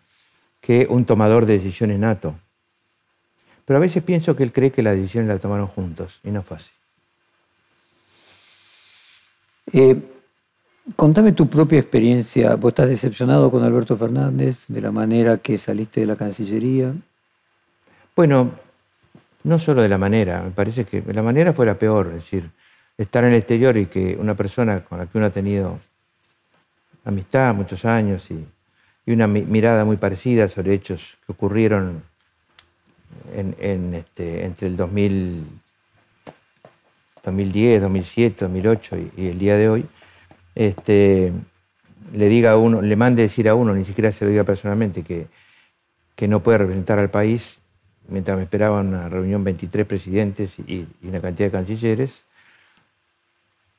[0.62, 2.36] que un tomador de decisiones nato.
[3.66, 6.44] Pero a veces pienso que él cree que las decisiones las tomaron juntos y no
[6.44, 6.72] fue así.
[9.74, 10.02] Eh,
[10.96, 12.56] Contame tu propia experiencia.
[12.56, 16.94] ¿Vos estás decepcionado con Alberto Fernández de la manera que saliste de la Cancillería?
[18.16, 18.52] Bueno,
[19.44, 22.50] no solo de la manera, me parece que la manera fue la peor, es decir,
[22.98, 25.80] estar en el exterior y que una persona con la que uno ha tenido
[27.06, 28.46] amistad muchos años y,
[29.08, 32.04] una mirada muy parecida sobre hechos que ocurrieron
[33.34, 35.48] en, este, entre el 2000,
[37.24, 39.86] 2010, 2007, 2008 y, el día de hoy,
[40.54, 41.34] este,
[42.14, 45.02] le diga a uno, le mande decir a uno, ni siquiera se lo diga personalmente,
[45.02, 45.26] que,
[46.16, 47.59] que no puede representar al país,
[48.10, 52.24] mientras me esperaba una reunión 23 presidentes y, y una cantidad de cancilleres,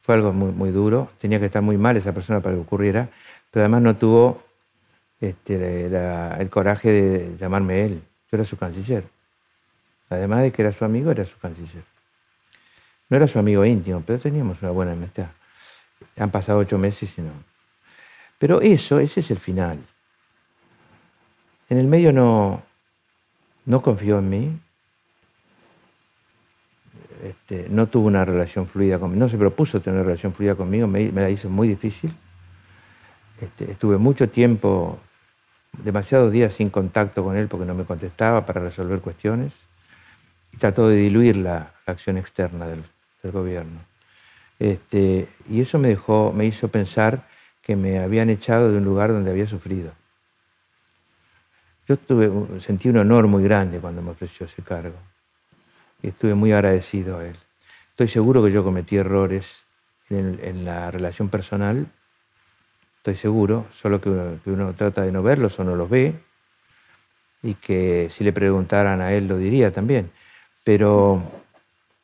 [0.03, 3.09] fue algo muy, muy duro, tenía que estar muy mal esa persona para que ocurriera,
[3.51, 4.43] pero además no tuvo
[5.21, 9.05] este, el coraje de llamarme él, yo era su canciller.
[10.09, 11.85] Además de que era su amigo, era su canciller.
[13.09, 15.29] No era su amigo íntimo, pero teníamos una buena amistad.
[16.17, 17.33] Han pasado ocho meses y no.
[18.39, 19.79] Pero eso, ese es el final.
[21.69, 22.63] En el medio no,
[23.67, 24.61] no confió en mí,
[27.23, 30.87] este, no tuvo una relación fluida conmigo, no se propuso tener una relación fluida conmigo,
[30.87, 32.15] me, la hizo muy difícil.
[33.41, 34.99] Este, estuve mucho tiempo,
[35.83, 39.53] demasiados días sin contacto con él porque no me contestaba para resolver cuestiones
[40.53, 42.83] y trató de diluir la, acción externa del,
[43.33, 43.81] gobierno.
[44.59, 47.27] Este, y eso me dejó, me hizo pensar
[47.63, 49.93] que me habían echado de un lugar donde había sufrido.
[51.91, 52.31] Yo tuve,
[52.61, 54.95] sentí un honor muy grande cuando me ofreció ese cargo
[56.01, 57.35] y estuve muy agradecido a él.
[57.91, 59.65] Estoy seguro que yo cometí errores
[60.09, 61.89] en, la relación personal,
[62.99, 66.15] estoy seguro, solo que uno, trata de no verlos o no los ve,
[67.43, 70.13] y que si le preguntaran a él lo diría también.
[70.63, 71.21] Pero,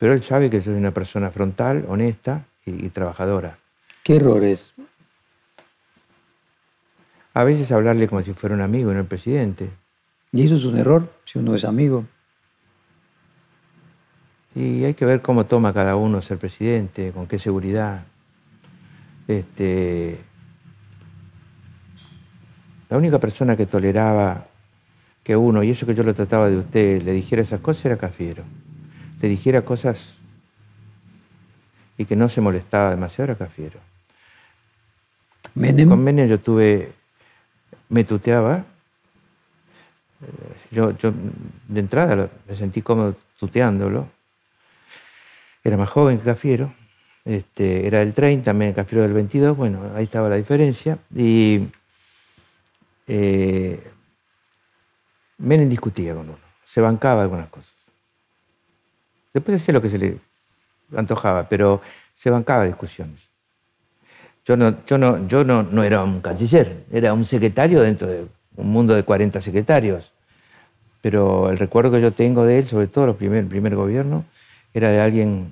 [0.01, 3.57] él sabe que soy una persona frontal, honesta y, trabajadora.
[4.03, 4.73] ¿Qué errores?
[7.37, 9.69] A veces hablarle como si fuera un amigo y no el presidente.
[10.31, 12.03] ¿Y eso es un error si uno es amigo?
[14.55, 18.05] Y hay que ver cómo toma cada uno ser presidente, con qué seguridad.
[19.27, 20.17] Este,
[22.89, 24.47] la única persona que toleraba
[25.23, 27.97] que uno, y eso que yo lo trataba de usted, le dijera esas cosas era
[27.97, 28.45] Cafiero.
[29.21, 30.15] Le dijera cosas
[31.99, 33.79] y que no se molestaba demasiado era Cafiero.
[35.53, 36.96] Con Menem yo tuve,
[37.89, 38.65] me tuteaba.
[40.71, 41.13] Yo, yo
[41.67, 44.09] de entrada me sentí cómodo tuteándolo
[45.67, 46.73] era más joven que Cafiero,
[47.25, 50.97] este, era del 30, también Cafiero del 22, bueno, ahí estaba la diferencia.
[51.13, 51.67] Y
[53.05, 53.91] eh,
[55.37, 57.73] Menem discutía con uno, se bancaba algunas cosas.
[59.33, 60.17] Después hacía lo que se le
[60.95, 61.81] antojaba, pero
[62.15, 63.19] se bancaba discusiones.
[64.47, 68.25] Yo no, yo no, yo no, no era un canciller, era un secretario dentro de
[68.55, 70.13] un mundo de 40 secretarios.
[71.01, 74.23] Pero el recuerdo que yo tengo de él, sobre todo el primer, el primer gobierno,
[74.73, 75.51] era de alguien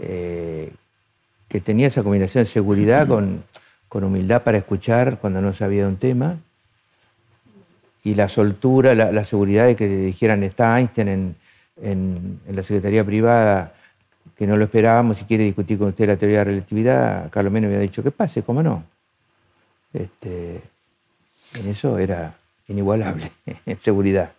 [0.00, 0.72] eh,
[1.48, 3.44] que tenía esa combinación de seguridad con,
[3.90, 6.38] humildad para escuchar cuando no sabía un tema
[8.04, 11.36] y la soltura, la, seguridad de que dijeran está Einstein
[11.82, 13.74] en, la Secretaría Privada,
[14.36, 17.52] que no lo esperábamos, si quiere discutir con usted la teoría de la relatividad, Carlos
[17.52, 18.84] Menem había dicho que pase, ¿cómo no?
[19.92, 20.60] Este,
[21.54, 22.34] en eso era
[22.68, 23.32] inigualable,
[23.66, 24.32] en seguridad.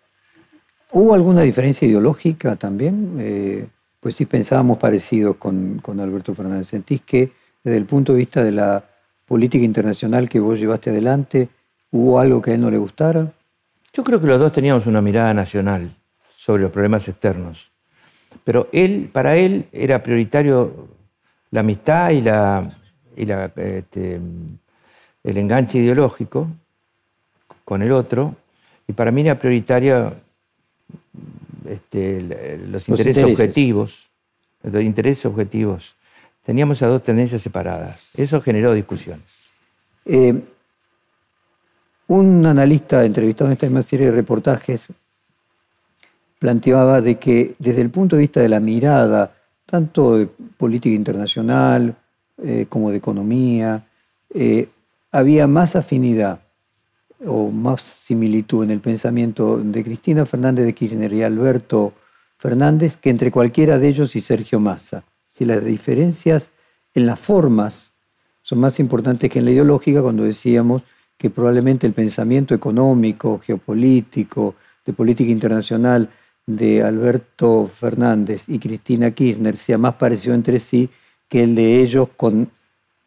[0.92, 3.18] ¿Hubo alguna diferencia ideológica también?
[3.20, 3.68] Eh,
[4.00, 6.68] pues sí pensábamos parecido con, Alberto Fernández.
[6.68, 7.32] ¿Sentís que
[7.64, 8.84] desde el punto de vista de la
[9.26, 11.50] política internacional que vos llevaste adelante,
[11.92, 13.32] hubo algo que a él no le gustara?
[13.94, 15.96] Yo creo que los dos teníamos una mirada nacional
[16.36, 17.73] sobre los problemas externos.
[18.44, 20.88] Pero él, para él era prioritario
[21.52, 22.72] la amistad y, la,
[23.16, 24.20] este,
[25.24, 26.48] el enganche ideológico
[27.64, 28.36] con el otro,
[28.88, 30.16] y para mí era prioritario
[31.70, 32.22] este,
[32.68, 34.10] los, intereses, objetivos,
[34.64, 35.96] los intereses objetivos.
[36.46, 38.02] Teníamos esas dos tendencias separadas.
[38.16, 39.26] Eso generó discusiones.
[40.06, 40.34] Eh,
[42.08, 44.90] un analista entrevistado en esta misma serie de reportajes
[46.44, 49.34] planteaba de que desde el punto de vista de la mirada,
[49.66, 51.96] tanto de política internacional
[52.44, 53.88] eh, como de economía,
[54.30, 54.68] eh,
[55.14, 56.42] había más afinidad
[57.26, 61.94] o más similitud en el pensamiento de Cristina Fernández de Kirchner y Alberto
[62.38, 65.06] Fernández que entre cualquiera de ellos y Sergio Massa.
[65.32, 66.52] Si las diferencias
[66.94, 67.94] en las formas
[68.42, 70.84] son más importantes que en la ideológica, cuando decíamos
[71.18, 76.10] que probablemente el pensamiento económico, geopolítico, de política internacional
[76.46, 80.90] de Alberto Fernández y Cristina Kirchner sea más parecido entre sí
[81.30, 82.50] que el de ellos con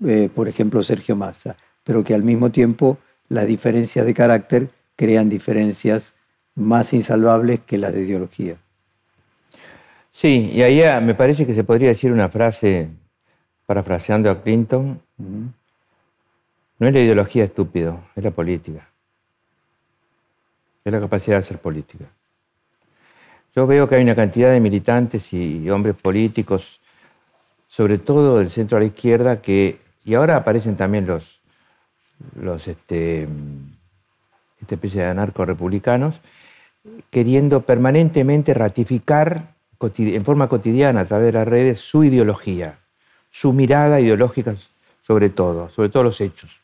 [0.05, 5.29] eh, por ejemplo, Sergio Massa, pero que al mismo tiempo las diferencias de carácter crean
[5.29, 6.15] diferencias
[6.55, 8.57] más insalvables que las de ideología.
[10.13, 12.89] Sí, y ahí ah, me parece que se podría decir una frase,
[13.67, 15.01] parafraseando a Clinton,
[16.79, 18.89] no es la ideología estúpido, es la política.
[20.85, 22.05] Es la capacidad de hacer política.
[23.57, 26.79] Yo veo que hay una cantidad de militantes y hombres políticos,
[27.69, 31.41] sobre todo del centro a la izquierda, que, y ahora aparecen también los,
[32.39, 33.27] los este,
[34.61, 36.21] esta especie de anarco-republicanos,
[37.11, 42.79] queriendo permanentemente ratificar en forma cotidiana a través de las redes su ideología,
[43.31, 44.55] su mirada ideológica
[45.01, 46.61] sobre todo, sobre todos los hechos.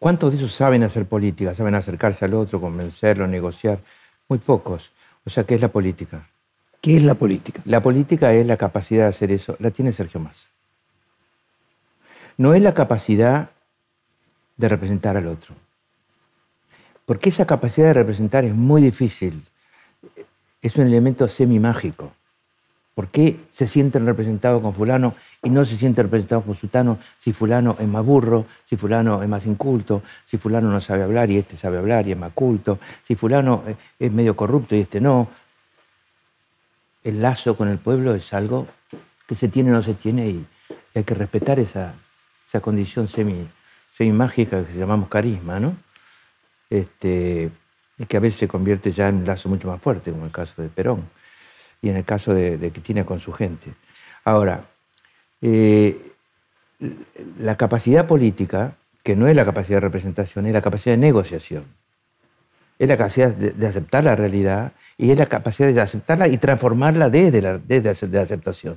[0.00, 3.78] ¿Cuántos de esos saben hacer política, saben acercarse al otro, convencerlo, negociar?
[4.28, 4.90] Muy pocos.
[5.24, 6.28] O sea, ¿qué es la política?
[6.80, 7.60] ¿Qué es la política?
[7.66, 9.56] La política es la capacidad de hacer eso.
[9.58, 10.46] La tiene Sergio Massa.
[12.38, 13.50] No es la capacidad
[14.56, 15.54] de representar al otro.
[17.04, 19.44] Porque esa capacidad de representar es muy difícil.
[20.62, 22.12] Es un elemento semi-mágico.
[23.00, 27.32] ¿Por qué se sienten representados con fulano y no se sienten representados con sutano si
[27.32, 31.38] fulano es más burro, si fulano es más inculto, si fulano no sabe hablar y
[31.38, 32.78] este sabe hablar y es más culto,
[33.08, 33.64] si fulano
[33.98, 35.30] es medio corrupto y este no?
[37.02, 38.66] El lazo con el pueblo es algo
[39.26, 40.46] que se tiene o no se tiene y
[40.94, 41.94] hay que respetar esa,
[42.46, 43.48] esa condición semi,
[43.96, 45.74] semi mágica que llamamos carisma, ¿no?
[46.68, 47.50] Este,
[47.96, 50.32] y que a veces se convierte ya en un lazo mucho más fuerte, como el
[50.32, 51.08] caso de Perón
[51.82, 53.72] y en el caso de, de Cristina con su gente.
[54.24, 54.64] Ahora,
[55.40, 56.12] eh,
[57.38, 61.64] la capacidad política, que no es la capacidad de representación, es la capacidad de negociación.
[62.78, 67.10] Es la capacidad de, aceptar la realidad y es la capacidad de aceptarla y transformarla
[67.10, 68.76] desde la, desde la aceptación.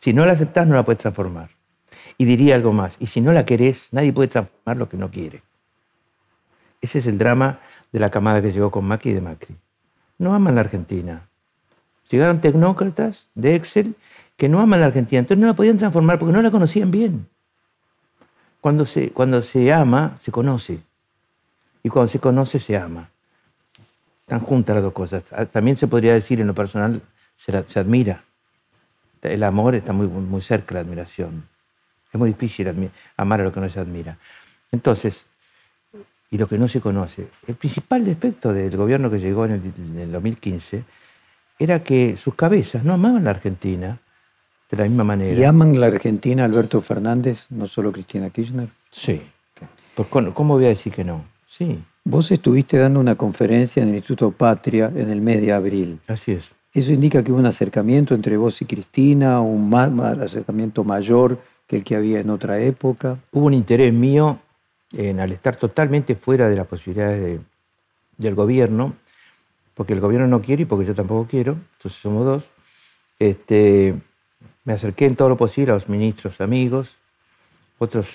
[0.00, 1.50] Si no la aceptas, no la puedes transformar.
[2.16, 5.10] Y diría algo más, y si no la querés, nadie puede transformar lo que no
[5.10, 5.42] quiere.
[6.80, 7.60] Ese es el drama
[7.92, 9.56] de la camada que llegó con Macri y de Macri.
[10.18, 11.27] No aman la Argentina,
[12.10, 13.94] Llegaron tecnócratas de Excel
[14.36, 17.26] que no aman la Argentina, entonces no la podían transformar porque no la conocían bien.
[18.60, 20.80] Cuando se, cuando se ama, se conoce.
[21.82, 23.10] Y cuando se conoce, se ama.
[24.20, 25.24] Están juntas las dos cosas.
[25.32, 27.00] Ah, también se podría decir en lo personal,
[27.36, 28.24] se, se admira.
[29.22, 31.48] El amor está muy, muy cerca de la admiración.
[32.12, 34.18] Es muy difícil amar a lo que no se admira.
[34.70, 35.24] Entonces,
[36.30, 37.28] y lo que no se conoce.
[37.46, 40.84] El principal defecto del gobierno que llegó en el, en el 2015
[41.58, 43.98] era que sus cabezas no amaban la Argentina
[44.70, 45.38] de la misma manera.
[45.38, 48.68] ¿Y aman la Argentina Alberto Fernández, no solo Cristina Kirchner?
[48.90, 49.22] Sí.
[49.94, 51.24] Pues, ¿Cómo voy a decir que no?
[51.48, 51.78] Sí.
[52.04, 55.98] Vos estuviste dando una conferencia en el Instituto Patria en el mes de abril.
[56.06, 56.44] Así es.
[56.72, 61.84] ¿Eso indica que hubo un acercamiento entre vos y Cristina, un acercamiento mayor que el
[61.84, 63.18] que había en otra época?
[63.32, 64.38] Hubo un interés mío
[64.92, 67.40] en, al estar totalmente fuera de las posibilidades
[68.16, 68.94] del gobierno,
[69.78, 72.44] porque el gobierno no quiere y porque yo tampoco quiero, entonces somos dos.
[73.20, 73.94] Este,
[74.64, 76.88] me acerqué en todo lo posible a los ministros amigos,
[77.78, 78.08] otros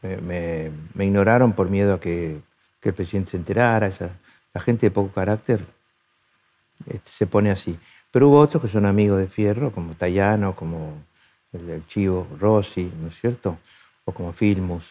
[0.00, 0.70] me,
[1.04, 2.40] ignoraron por miedo a que,
[2.80, 4.10] el presidente se enterara, esa,
[4.54, 5.64] la gente de poco carácter
[6.86, 7.76] este, se pone así.
[8.12, 11.02] Pero hubo otros que son amigos de Fierro, como Tayano, como
[11.52, 13.58] el, Chivo Rossi, ¿no es cierto?
[14.04, 14.84] O como Filmus,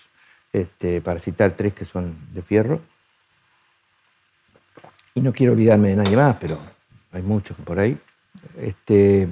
[0.52, 2.82] este, para citar tres que son de Fierro
[5.14, 6.58] y no quiero olvidarme de nadie más, pero
[7.12, 7.98] hay muchos por ahí.
[8.60, 9.28] Este,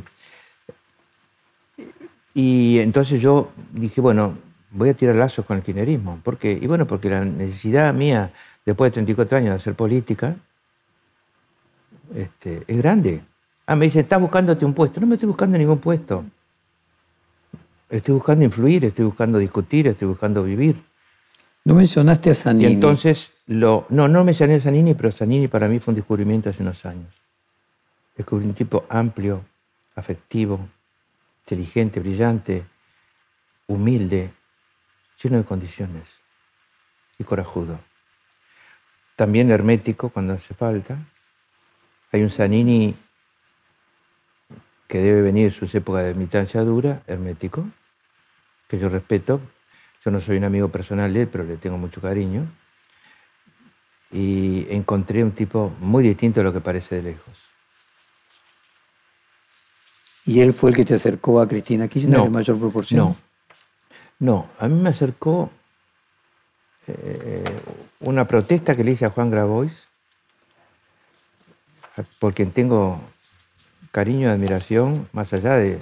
[2.33, 4.37] y entonces yo dije, bueno,
[4.71, 6.19] voy a tirar lazos con el kirchnerismo.
[6.23, 6.51] ¿Por qué?
[6.51, 8.31] Y bueno, porque la necesidad mía,
[8.65, 10.35] después de 34 años de hacer política,
[12.15, 13.21] este, es grande.
[13.65, 14.99] Ah, me dice, estás buscándote un puesto.
[14.99, 16.25] No me estoy buscando ningún puesto.
[17.89, 20.81] Estoy buscando influir, estoy buscando discutir, estoy buscando vivir.
[21.65, 22.67] No mencionaste a Sanini.
[22.67, 26.61] Y entonces no, no mencioné a Zanini, pero Zanini para mí fue un descubrimiento hace
[26.61, 27.11] unos años.
[28.15, 29.43] Descubrí un tipo amplio,
[29.95, 30.69] afectivo,
[31.45, 32.63] inteligente, brillante,
[33.65, 34.31] humilde,
[35.23, 36.03] lleno de condiciones
[37.17, 37.79] y corajudo.
[39.15, 40.99] También hermético cuando hace falta.
[42.11, 42.95] Hay un Zanini
[44.87, 47.67] que debe venir en sus épocas de militancia dura, hermético,
[48.67, 49.41] que yo respeto.
[50.05, 52.47] Yo no soy un amigo personal de él, pero le tengo mucho cariño
[54.11, 57.33] y encontré un tipo muy distinto a lo que parece de lejos.
[60.25, 62.99] ¿Y él fue el que te acercó a Cristina Kirchner en mayor proporción?
[62.99, 63.15] No,
[64.19, 65.49] no, a mí me acercó
[66.87, 67.43] eh,
[68.01, 69.73] una protesta que le hice a Juan Grabois,
[72.19, 73.01] por quien tengo
[73.91, 75.79] cariño y admiración, más allá de,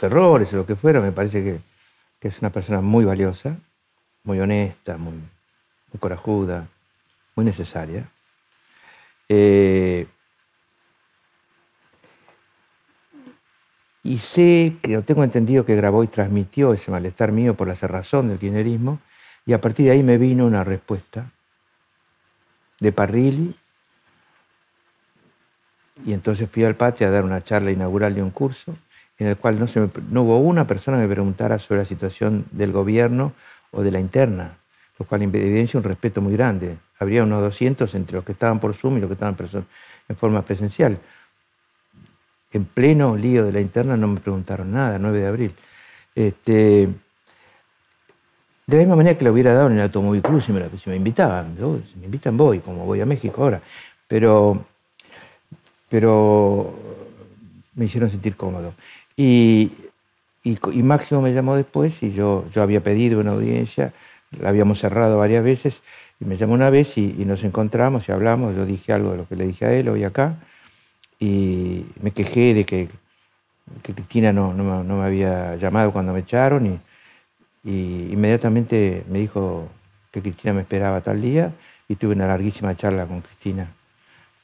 [0.00, 1.60] errores o lo que fuera, me parece que,
[2.18, 3.56] que es una persona muy valiosa,
[4.24, 5.14] muy honesta, muy,
[5.92, 6.68] muy corajuda,
[7.34, 8.08] muy necesaria.
[9.28, 10.06] Eh,
[14.02, 18.28] y sé, que tengo entendido que grabó y transmitió ese malestar mío por la cerrazón
[18.28, 19.00] del kirchnerismo,
[19.44, 21.30] y a partir de ahí me vino una respuesta
[22.80, 23.56] de Parrilli,
[26.04, 28.76] y entonces fui al patio a dar una charla inaugural de un curso,
[29.18, 29.80] en el cual no, se
[30.10, 33.32] no hubo una persona que me preguntara sobre la situación del gobierno
[33.70, 34.58] o de la interna,
[34.98, 36.76] lo cual evidencia un respeto muy grande.
[36.98, 39.36] Habría unos 200 entre los que estaban por Zoom y los que estaban
[40.08, 40.98] en forma presencial.
[42.52, 45.54] En pleno lío de la interna no me preguntaron nada, 9 de abril.
[46.14, 46.88] Este,
[48.66, 51.56] de la misma manera que lo hubiera dado en el Automóvil Club si me, invitaban.
[51.56, 53.60] si me invitan voy, como voy a México ahora.
[54.08, 54.64] Pero,
[55.88, 56.74] pero
[57.76, 58.74] me hicieron sentir cómodo.
[59.16, 59.72] Y,
[60.82, 63.92] Máximo me llamó después y yo, yo había pedido una audiencia,
[64.30, 65.82] la habíamos cerrado varias veces,
[66.20, 69.28] y me llamó una vez y, nos encontramos y hablamos, yo dije algo de lo
[69.28, 70.36] que le dije a él hoy acá,
[71.18, 72.88] y me quejé de que,
[73.82, 76.80] Cristina no, no, me había llamado cuando me echaron y,
[77.68, 79.68] y inmediatamente me dijo
[80.12, 81.52] que Cristina me esperaba tal día
[81.88, 83.68] y tuve una larguísima charla con Cristina.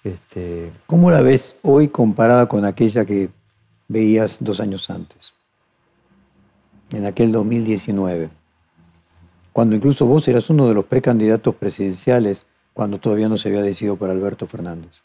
[0.02, 0.72] Este...
[0.86, 3.30] ¿Cómo la ves hoy comparada con aquella que
[3.88, 5.32] veías dos años antes,
[6.92, 8.30] en aquel 2019,
[9.52, 13.96] cuando incluso vos eras uno de los precandidatos presidenciales cuando todavía no se había decidido
[13.96, 15.02] por Alberto Fernández.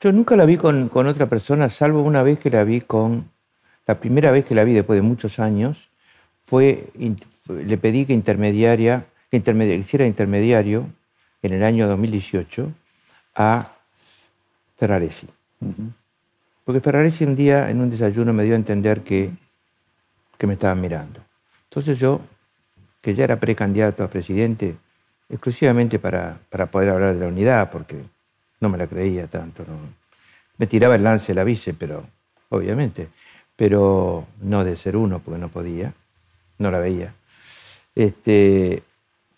[0.00, 3.30] Yo nunca la vi con, otra persona, salvo una vez que la vi con,
[3.86, 5.88] la primera vez que la vi después de muchos años,
[6.46, 6.90] fue,
[7.48, 10.86] le pedí que intermediaria, que hiciera intermediario
[11.42, 12.72] en el año 2018
[13.34, 13.72] a
[14.76, 15.26] Ferraresi.
[16.64, 19.30] Porque Ferraresi un día en un desayuno me dio a entender que,
[20.36, 21.20] que me estaban mirando.
[21.64, 22.20] Entonces yo,
[23.00, 24.76] que ya era precandidato a presidente,
[25.28, 27.96] exclusivamente para, para, poder hablar de la unidad, porque
[28.60, 29.64] no me la creía tanto.
[30.56, 32.04] Me tiraba el lance la vice, pero
[32.48, 33.08] obviamente,
[33.56, 35.92] pero no de ser uno, porque no podía,
[36.58, 37.14] no la veía.
[37.94, 38.82] Este,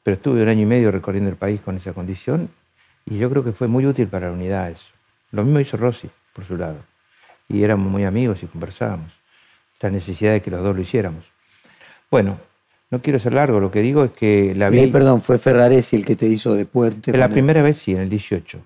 [0.03, 2.51] pero estuve un año y medio recorriendo el país con esa condición
[3.07, 4.93] y yo creo que fue muy útil para la unidad eso.
[5.33, 6.91] Lo mismo hizo Rossi, por su lado
[7.51, 9.13] y éramos muy amigos y conversábamos.
[9.81, 11.25] La necesidad de que los dos lo hiciéramos.
[12.11, 12.39] Bueno,
[12.91, 14.88] no quiero ser largo, lo que digo es que la vi...
[14.88, 17.16] perdón, fue Ferraresi el que te hizo de puente.
[17.16, 18.61] La primera vez sí, en el 18.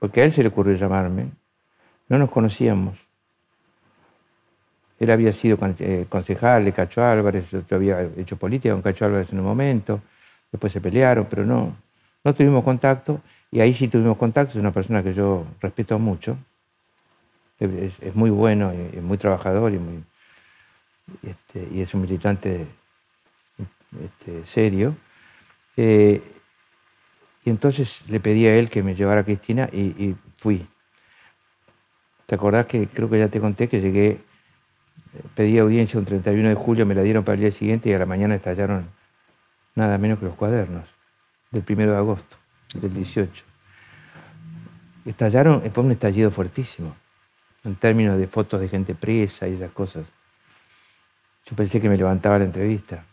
[0.00, 1.28] Porque a él se le ocurrió llamarme.
[2.08, 2.98] No nos conocíamos.
[4.98, 9.32] Él había sido eh, concejal de Cacho Álvarez, yo había hecho política con Cacho Álvarez
[9.32, 10.00] en un momento,
[10.50, 11.76] después se pelearon, pero no,
[12.22, 16.38] no tuvimos contacto, y ahí sí tuvimos contacto, es una persona que yo respeto mucho,
[17.58, 20.04] es, muy bueno, y, es muy trabajador y, muy,
[21.22, 22.66] este, y es un militante
[24.02, 24.96] este, serio.
[25.76, 26.22] Eh,
[27.44, 30.66] y entonces le pedí a él que me llevara a Cristina y, fui.
[32.26, 34.18] ¿Te acordás que creo que ya te conté que llegué,
[35.34, 37.98] pedí audiencia un 31 de julio, me la dieron para el día siguiente y a
[37.98, 38.88] la mañana estallaron
[39.74, 40.88] nada menos que los cuadernos
[41.50, 42.36] del 1 de agosto
[42.74, 43.44] del 18.
[45.04, 46.96] Estallaron, fue un estallido fuertísimo
[47.64, 50.04] en términos de fotos de gente presa y esas cosas.
[51.46, 53.04] Yo pensé que me levantaba la entrevista,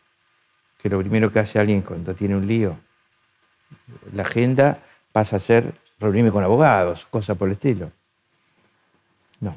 [0.82, 2.78] que lo primero que hace alguien cuando tiene un lío,
[4.14, 4.80] la agenda
[5.12, 7.92] pasa a ser reunirme con abogados, cosas por el estilo.
[9.40, 9.56] No.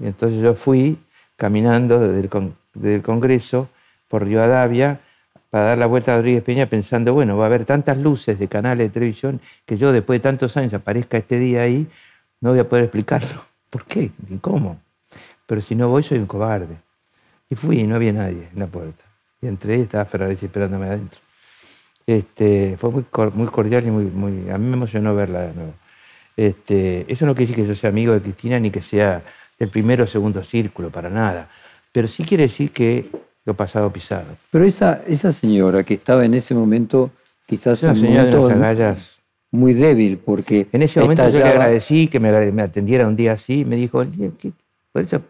[0.00, 0.98] Y entonces yo fui
[1.36, 3.68] caminando desde el, Congreso
[4.08, 5.00] por Rivadavia
[5.50, 8.48] para dar la vuelta a Rodríguez Peña pensando, bueno, va a haber tantas luces de
[8.48, 11.86] canales de televisión que yo después de tantos años aparezca este día ahí,
[12.40, 13.44] no voy a poder explicarlo.
[13.70, 14.10] ¿Por qué?
[14.28, 14.80] ¿Y cómo?
[15.46, 16.76] Pero si no voy, soy un cobarde.
[17.48, 19.07] Y fui y no había nadie en la puerta.
[19.40, 21.20] Y entré y estaba Ferrari esperándome adentro.
[22.06, 23.04] Este, fue muy,
[23.34, 24.50] muy cordial y muy, muy.
[24.50, 25.74] A mí me emocionó verla de nuevo.
[26.36, 29.22] Este, eso no quiere decir que yo sea amigo de Cristina ni que sea
[29.58, 31.50] del primero o segundo círculo, para nada.
[31.92, 33.06] Pero sí quiere decir que
[33.44, 34.26] lo pasado pisado.
[34.50, 37.10] Pero esa, esa señora que estaba en ese momento,
[37.46, 37.82] quizás.
[37.82, 39.18] Las agallas
[39.50, 40.66] muy débil porque...
[40.72, 42.28] En ese momento yo le agradecí que me,
[42.62, 44.04] atendiera un día así, me dijo,
[44.38, 44.52] ¿qué?
[44.92, 45.22] Por eso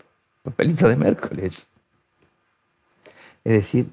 [0.42, 1.66] papelito de miércoles.
[3.44, 3.86] Es decir,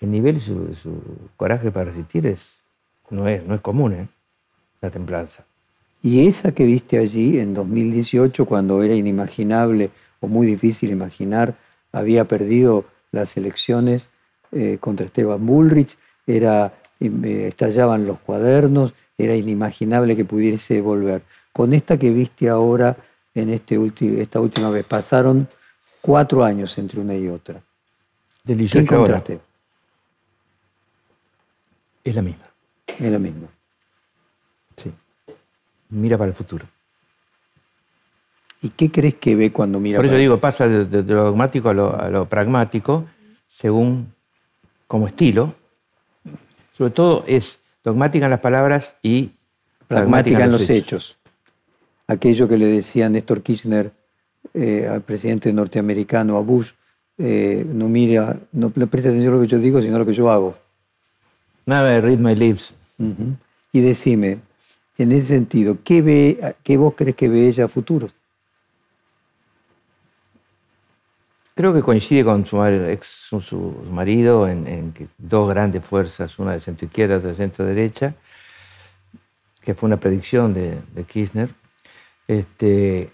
[0.00, 1.02] el nivel de su,
[1.36, 2.40] coraje para resistir es,
[3.10, 4.08] no, es, no es común, ¿eh?
[4.80, 5.44] la templanza.
[6.02, 9.90] Y esa que viste allí en 2018, cuando era inimaginable
[10.20, 11.56] o muy difícil imaginar,
[11.92, 14.10] había perdido las elecciones
[14.52, 15.96] eh, contra Esteban Bullrich,
[16.26, 21.22] era, eh, estallaban los cuadernos, era inimaginable que pudiese volver.
[21.52, 22.96] Con esta que viste ahora,
[23.34, 23.80] en este
[24.20, 25.48] esta última vez, pasaron
[26.00, 27.60] cuatro años entre una y otra.
[28.44, 29.40] Del ¿Qué 18 ahora encontraste?
[32.10, 32.44] Es la misma.
[32.98, 33.48] Es lo mismo.
[34.76, 34.90] Sí.
[35.90, 36.64] Mira para el futuro.
[38.62, 41.14] ¿Y qué crees que ve cuando mira Por eso para- digo, pasa de, de- de
[41.14, 43.04] lo dogmático a lo, a lo pragmático,
[43.48, 44.12] según
[44.86, 45.54] como estilo.
[46.76, 49.30] Sobre todo es dogmática en las palabras y
[49.88, 51.16] pragmática en los hechos?
[52.08, 53.92] Aquello que le decía Néstor Kirchner
[54.54, 56.72] eh, al presidente norteamericano, a Bush,
[57.18, 60.06] eh, no mira, no le presta atención a lo que yo digo, sino a lo
[60.06, 60.56] que yo hago.
[61.66, 62.72] Nada de read my lips.
[63.72, 64.38] Y decime,
[64.96, 68.08] en ese sentido, ¿qué, ve, ¿qué vos crees que ve ella a futuro?
[71.54, 73.58] Creo que coincide con su, ex, su, su
[73.90, 78.14] marido en, en que dos grandes fuerzas, una de centro izquierda, otra de centro derecha,
[79.62, 81.50] que fue una predicción de, de Kirchner.
[82.28, 83.10] Este,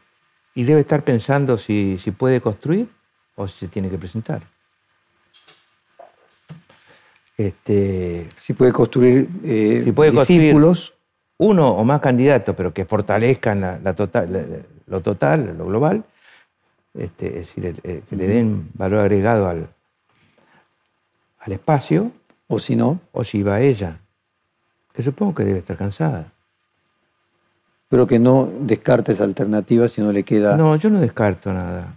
[0.55, 2.89] y debe estar pensando si, si puede construir
[3.37, 4.52] o si se tiene que presentar.
[7.37, 10.95] Este, Si puede construir eh, Si puede construir- discípulos,
[11.39, 14.45] uno o más candidatos, pero que fortalezcan la, la total, la-
[14.87, 16.05] lo total, lo global,
[16.95, 19.69] este, es decir, el- el- que le den valor agregado al,
[21.41, 22.13] al espacio,
[22.49, 23.99] o si no, o si va ella,
[24.93, 26.31] que supongo que debe estar cansada.
[27.89, 30.57] pero que no descarta esa alternativa si no le queda...
[30.57, 31.95] No, yo no descarto nada.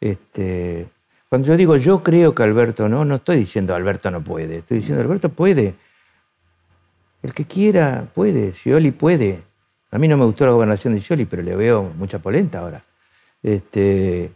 [0.00, 0.88] Este,
[1.28, 4.78] cuando yo digo yo creo que Alberto no, no estoy diciendo Alberto no puede, estoy
[4.78, 5.74] diciendo Alberto puede.
[7.22, 9.42] El que quiera puede, Scioli puede.
[9.90, 12.84] A mí no me gustó la gobernación de Scioli, pero le veo mucha polenta ahora.
[13.42, 14.30] Este,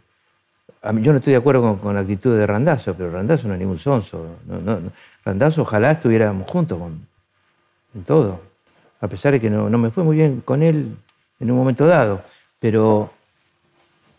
[0.83, 3.79] yo no estoy de acuerdo con, la actitud de Randazzo, pero Randazzo no es ningún
[3.79, 4.37] sonso.
[4.45, 4.79] No.
[5.23, 7.07] Randazzo ojalá estuviéramos juntos con,
[7.95, 8.41] en todo.
[8.99, 10.95] A pesar de que no me fue muy bien con él
[11.39, 12.21] en un momento dado.
[12.59, 13.11] Pero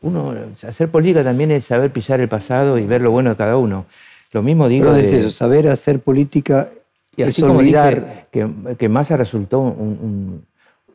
[0.05, 0.35] uno,
[0.67, 3.87] hacer política también es saber pisar el pasado y ver lo bueno de cada uno.
[4.33, 6.69] Lo mismo digo Pero es de- eso, saber hacer política
[7.17, 7.95] y es así como olvidar...
[7.95, 10.47] dije que, que Massa resultó un, un-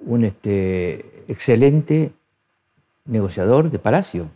[0.05, 2.11] un, este, excelente
[3.05, 4.27] negociador de palacio,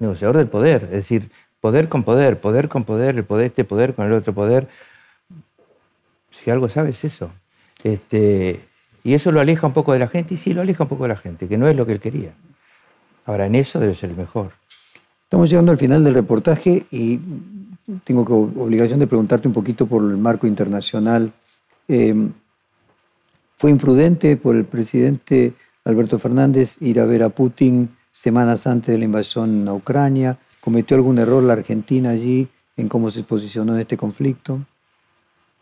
[0.00, 3.94] negociador del poder, es decir, poder con poder, poder con poder, el poder este poder
[3.94, 4.68] con el otro poder.
[6.30, 7.30] Si algo sabe es eso.
[7.84, 8.60] Este,
[9.04, 11.04] y eso lo aleja un poco de la gente, y sí lo aleja un poco
[11.04, 12.32] de la gente, que no es lo que él quería.
[13.26, 14.52] Ahora, en eso debe ser el mejor.
[15.24, 17.18] Estamos llegando al final del reportaje y
[18.04, 21.32] tengo que, obligación de preguntarte un poquito por el marco internacional.
[21.88, 22.14] Eh,
[23.56, 25.54] ¿Fue imprudente por el presidente
[25.84, 30.38] Alberto Fernández ir a ver a Putin semanas antes de la invasión a Ucrania?
[30.60, 34.60] ¿Cometió algún error la Argentina allí en cómo se posicionó en este conflicto?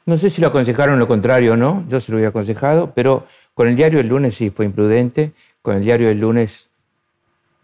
[0.07, 3.27] No sé si lo aconsejaron lo contrario o no, yo se lo había aconsejado, pero
[3.55, 5.33] con el diario del lunes sí fue imprudente,
[5.63, 6.69] con el diario del lunes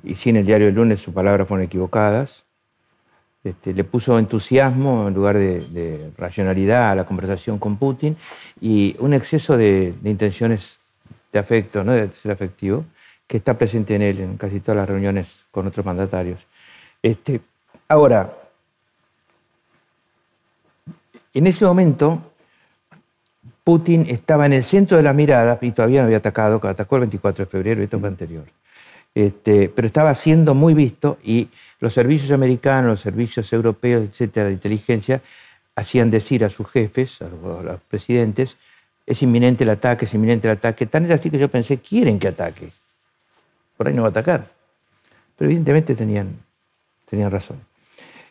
[0.03, 2.45] y sin el diario del lunes sus palabras fueron equivocadas.
[3.43, 8.17] Este, le puso entusiasmo en lugar de, racionalidad a la conversación con Putin
[8.61, 10.79] y un exceso de, intenciones
[11.33, 11.93] de afecto, ¿no?
[11.93, 12.85] de ser afectivo,
[13.27, 16.41] que está presente en él en casi todas las reuniones con otros mandatarios.
[17.03, 17.41] Este,
[17.89, 18.35] ahora,
[21.33, 22.21] en ese momento,
[23.65, 27.03] Putin estaba en el centro de la mirada y todavía no había atacado, atacó el
[27.03, 28.45] 24 de febrero, esto fue anterior.
[29.15, 31.49] Este, pero estaba siendo muy visto y
[31.81, 35.21] los servicios americanos, los servicios europeos, etcétera, de inteligencia,
[35.75, 38.57] hacían decir a sus jefes, a los, a los presidentes,
[39.07, 40.87] es inminente el ataque, es inminente el ataque.
[40.87, 42.69] Tan es así que yo pensé, quieren que ataque.
[43.77, 44.47] Por ahí no va a atacar.
[45.37, 46.37] Pero evidentemente tenían,
[47.09, 47.57] tenían razón.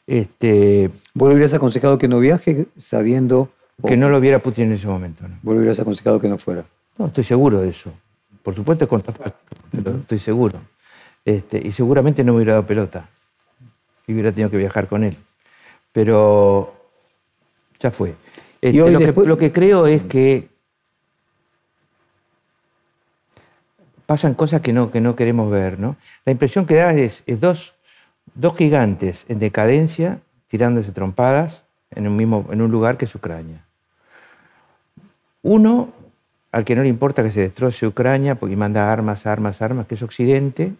[0.07, 3.51] Este, ¿Vos le hubieras aconsejado que no viaje sabiendo...
[3.85, 5.27] que no lo viera Putin en ese momento.
[5.27, 5.37] ¿no?
[5.41, 6.65] Vos le hubieras aconsejado que no fuera.
[6.97, 7.91] No, estoy seguro de eso.
[8.49, 10.59] Por supuesto es contrapacto, pero estoy seguro.
[11.23, 13.07] Este, y seguramente no me hubiera dado pelota.
[14.07, 15.15] Y hubiera tenido que viajar con él.
[15.91, 16.73] Pero
[17.79, 18.15] ya fue.
[18.59, 20.49] Este, hoy lo, después- que, lo que creo es que
[24.07, 25.77] pasan cosas que no, que no queremos ver.
[25.77, 25.95] ¿no?
[26.25, 27.75] La impresión que da es, es dos,
[28.33, 31.61] dos gigantes en decadencia tirándose trompadas
[31.91, 33.63] en un, mismo, en un lugar que es Ucrania.
[35.43, 35.98] Uno,
[36.51, 39.95] al que no le importa que se destroce Ucrania porque manda armas, armas, armas, que
[39.95, 40.73] es Occidente,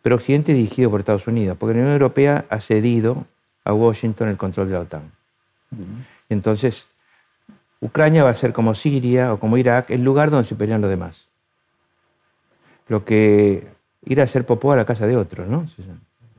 [0.00, 3.26] pero Occidente dirigido por Estados Unidos, porque la Unión Europea ha cedido
[3.64, 5.12] a Washington el control de la OTAN.
[6.28, 6.86] Entonces,
[7.80, 10.90] Ucrania va a ser como Siria o como Irak, el lugar donde se pelean los
[10.90, 11.28] demás.
[12.88, 13.66] Lo que
[14.04, 15.66] ir a hacer popó a la casa de otro, ¿no?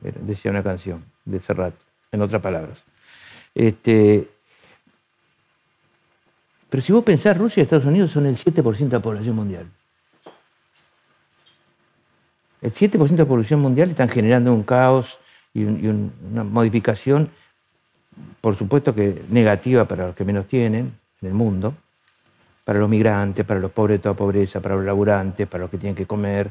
[0.00, 1.74] Decía una canción de Serrat,
[2.12, 2.82] en otras palabras.
[3.54, 4.28] Este,
[6.74, 9.70] pero si vos pensás, Rusia y Estados Unidos son el 7% de la población mundial.
[12.60, 15.20] El 7% de la población mundial están generando un caos
[15.52, 17.30] y, una modificación,
[18.40, 21.76] por supuesto que negativa para los que menos tienen en el mundo,
[22.64, 25.78] para los migrantes, para los pobres de toda pobreza, para los laburantes, para los que
[25.78, 26.50] tienen que comer,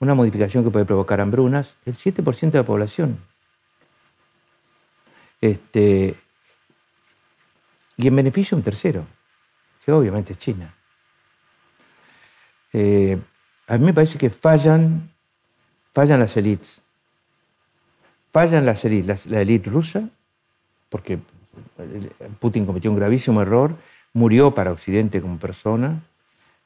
[0.00, 3.18] una modificación que puede provocar hambrunas, el 7% de la población.
[5.40, 6.16] Este,
[7.96, 9.06] y en beneficio un tercero,
[9.90, 10.74] que obviamente es China.
[12.72, 13.18] Eh,
[13.66, 15.10] a mí me parece que fallan,
[15.92, 16.80] fallan las élites.
[18.32, 20.08] Fallan las élites, la, élite rusa,
[20.88, 21.18] porque
[22.38, 23.74] Putin cometió un gravísimo error,
[24.12, 26.00] murió para Occidente como persona,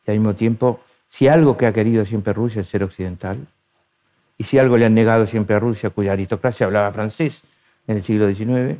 [0.07, 3.47] y al mismo tiempo, si algo que ha querido siempre Rusia es ser occidental,
[4.37, 7.43] y si algo le han negado siempre a Rusia, cuya aristocracia hablaba francés
[7.87, 8.79] en el siglo XIX,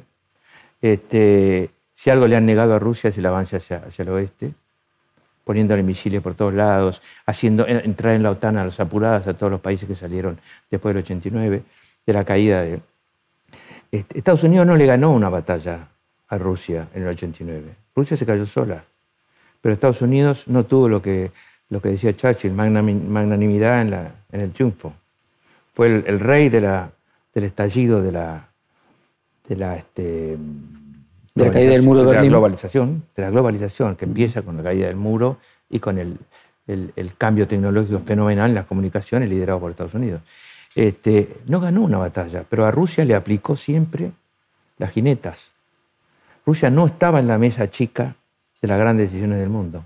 [0.83, 4.53] este, si algo le han negado a Rusia es el avance hacia, hacia el oeste,
[5.45, 9.53] poniéndole misiles por todos lados, haciendo entrar en la OTAN a las apuradas a todos
[9.53, 10.41] los países que salieron
[10.71, 11.63] después del 89,
[12.07, 12.81] de la caída de...
[13.93, 15.89] Estados Unidos no le ganó una batalla
[16.29, 17.75] a Rusia en el 89.
[17.95, 18.85] Rusia se cayó sola,
[19.61, 21.31] pero Estados Unidos no tuvo lo que,
[21.69, 24.95] lo que decía Churchill, magnanimidad en, la, en el triunfo.
[25.75, 26.89] Fue el, rey del
[27.35, 28.49] estallido de la,
[29.49, 30.37] de la este,
[31.35, 32.31] de la caída del muro de, Berlín.
[32.31, 35.39] la globalización, de la globalización que empieza con la caída del muro
[35.69, 36.19] y con el,
[37.19, 40.23] cambio tecnológico fenomenal en las comunicaciones liderado por Estados Unidos.
[40.77, 44.13] Este, no ganó una batalla, pero a Rusia le aplicó siempre
[44.79, 45.39] las jinetas.
[46.47, 48.15] Rusia no estaba en la mesa chica
[48.63, 49.85] de las grandes decisiones del mundo.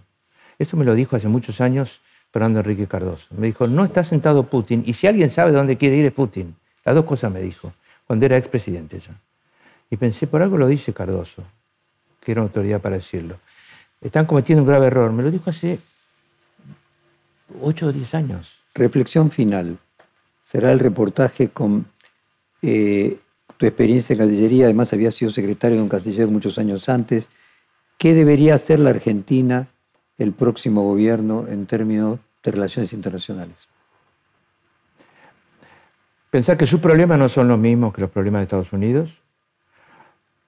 [0.59, 2.01] Esto me lo dijo hace muchos años
[2.31, 3.27] Fernando Enrique Cardoso.
[3.37, 6.55] Me dijo, no está sentado Putin, y si alguien sabe dónde quiere ir es Putin.
[6.85, 7.73] Las dos cosas me dijo,
[8.07, 9.15] cuando era expresidente ya.
[9.91, 11.43] Y pensé, por algo lo dice Cardoso,
[12.21, 13.39] que era una autoridad para decirlo.
[14.01, 15.13] Están cometiendo un grave error.
[15.13, 15.81] Me lo dijo hace
[17.61, 18.59] 8 o 10 años.
[18.75, 19.79] Reflexión final.
[20.45, 21.87] Será el reportaje con
[22.63, 23.19] eh,
[23.57, 24.67] tu experiencia en Cancillería.
[24.67, 27.29] Además, había sido secretario de un canciller muchos años antes.
[27.97, 29.69] ¿Qué debería hacer la Argentina,
[30.19, 33.69] el próximo gobierno, en términos de relaciones internacionales?
[36.31, 39.18] Pensar que sus problemas no son los mismos que los problemas de Estados Unidos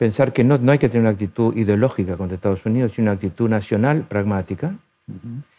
[0.01, 3.12] pensar que no, no, hay que tener una actitud ideológica contra Estados Unidos, sino una
[3.12, 4.74] actitud nacional, pragmática.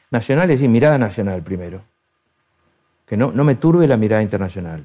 [0.10, 1.84] Nacional es decir, mirada nacional primero.
[3.06, 4.84] Que no, no me turbe la mirada internacional.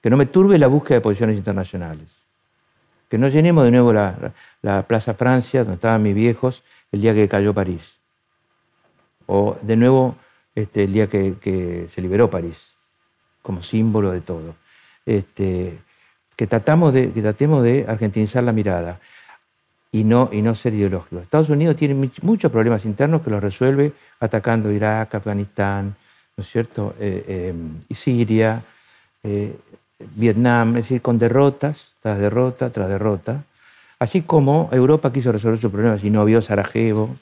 [0.00, 2.06] Que no me turbe la búsqueda de posiciones internacionales.
[3.08, 7.12] Que no llenemos de nuevo la, la Plaza Francia, donde estaban mis viejos, el día
[7.12, 7.98] que cayó París.
[9.26, 10.14] O de nuevo
[10.54, 12.72] este, el día que, que, se liberó París,
[13.42, 14.54] como símbolo de todo.
[15.04, 15.80] Este,
[16.40, 18.98] que, tratamos de, que tratemos de argentinizar la mirada
[19.92, 21.20] y no, y no ser ideológicos.
[21.20, 25.94] Estados Unidos tiene muchos problemas internos que los resuelve atacando Irak, Afganistán,
[26.38, 26.94] ¿no es cierto?
[26.98, 27.52] Eh,
[27.90, 28.62] eh, Siria,
[29.22, 29.54] eh,
[30.14, 33.44] Vietnam, es decir, con derrotas, tras derrota, tras derrota.
[33.98, 37.14] Así como Europa quiso resolver sus problemas y no vio Sarajevo,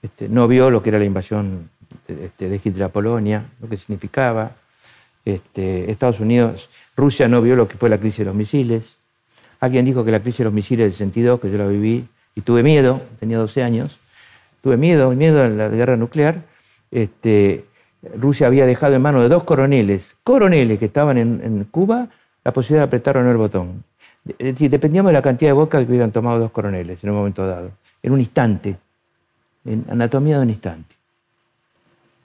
[0.00, 1.68] este, no vio lo que era la invasión
[2.08, 4.52] de, este, Hitler a Polonia, lo que significaba.
[5.26, 8.96] Este, Estados Unidos Rusia no vio lo que fue la crisis de los misiles.
[9.60, 12.40] Alguien dijo que la crisis de los misiles del sentido, que yo la viví y
[12.42, 13.98] tuve miedo, tenía 12 años,
[14.62, 16.42] tuve miedo, miedo a la guerra nuclear.
[16.90, 17.64] Este,
[18.16, 22.08] Rusia había dejado en manos de dos coroneles, coroneles que estaban en, Cuba,
[22.44, 23.84] la posibilidad de apretar o no el botón.
[24.24, 27.70] Dependíamos de la cantidad de boca que hubieran tomado dos coroneles en un momento dado,
[28.02, 28.76] en un instante,
[29.64, 30.94] en anatomía de un instante.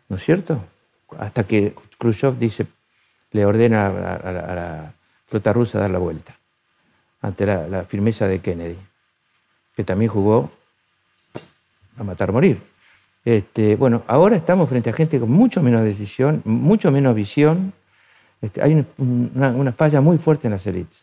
[0.07, 0.63] ¿No es cierto?
[1.17, 2.67] Hasta que Khrushchev dice,
[3.35, 4.93] le ordena a, la
[5.27, 6.33] flota rusa dar la vuelta
[7.21, 8.77] ante la, firmeza de Kennedy,
[9.75, 10.51] que también jugó
[11.97, 12.61] a matar, morir.
[13.25, 17.73] Este, bueno, ahora estamos frente a gente con mucho menos decisión, mucho menos visión.
[18.41, 21.01] Este, hay una, falla muy fuerte en las élites,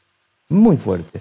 [0.48, 1.20] muy fuerte.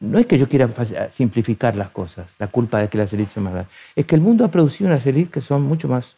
[0.00, 0.70] No es que yo quiera
[1.10, 4.44] simplificar las cosas, la culpa de que las élites son más Es que el mundo
[4.44, 6.16] ha producido unas élites que son mucho más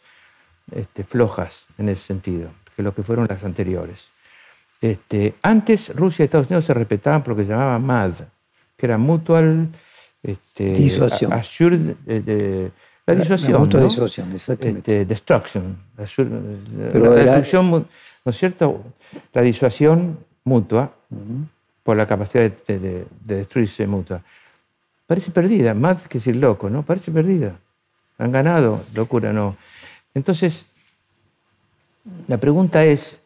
[0.71, 2.49] este, flojas en ese sentido
[2.79, 4.07] que lo que fueron las anteriores.
[4.79, 8.13] Este, antes Rusia y Estados Unidos se respetaban por lo que se llamaba MAD,
[8.77, 9.67] que era Mutual
[10.23, 11.97] este, Disuasión.
[12.05, 12.71] de,
[13.05, 13.69] la disuasión.
[13.69, 15.01] La, disuasión, exactamente.
[15.01, 15.77] Este, destruction.
[16.15, 18.81] Pero la, destrucción, ¿no es cierto?
[19.33, 20.89] La disuasión mutua
[21.83, 24.21] por la capacidad de, destruirse mutua.
[25.05, 26.83] Parece perdida, MAD que decir loco, ¿no?
[26.83, 27.59] Parece perdida.
[28.19, 29.57] Han ganado, locura no.
[30.13, 30.65] Entonces,
[32.27, 33.17] la pregunta es,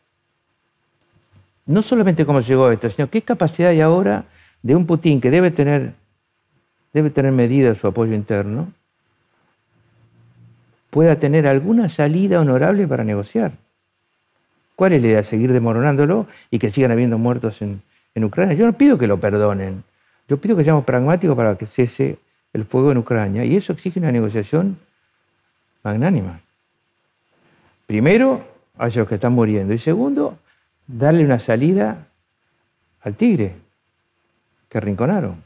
[1.66, 4.26] no solamente cómo llegó a esto, sino qué capacidad hay ahora
[4.62, 5.94] de un Putin que debe tener,
[6.94, 8.72] debe tener medida su apoyo interno,
[10.90, 13.54] pueda tener alguna salida honorable para negociar.
[14.76, 15.24] ¿Cuál es la idea?
[15.24, 17.82] Seguir demoronándolo y que sigan habiendo muertos en,
[18.16, 18.56] en Ucrania.
[18.56, 19.84] Yo no pido que lo perdonen.
[20.28, 22.18] Yo pido que seamos pragmáticos para que cese
[22.54, 23.44] el fuego en Ucrania.
[23.46, 24.78] Y eso exige una negociación
[25.84, 26.42] magnánima.
[27.88, 29.74] Primero, a los que están muriendo.
[29.74, 30.38] Y segundo,
[30.88, 32.08] darle una salida
[33.02, 33.56] al tigre
[34.70, 35.44] que arrinconaron.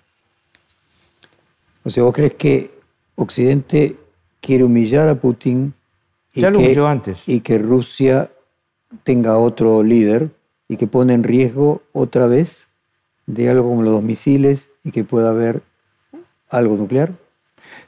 [1.84, 2.72] O sea, ¿vos crees que
[3.16, 3.96] Occidente
[4.42, 5.74] quiere humillar a Putin
[6.34, 7.20] y, Ya lo que, antes.
[7.26, 8.32] y que Rusia
[9.04, 10.30] tenga otro líder
[10.68, 12.68] y que pone en riesgo otra vez
[13.26, 15.62] de algo como los misiles y que pueda haber
[16.50, 17.14] algo nuclear?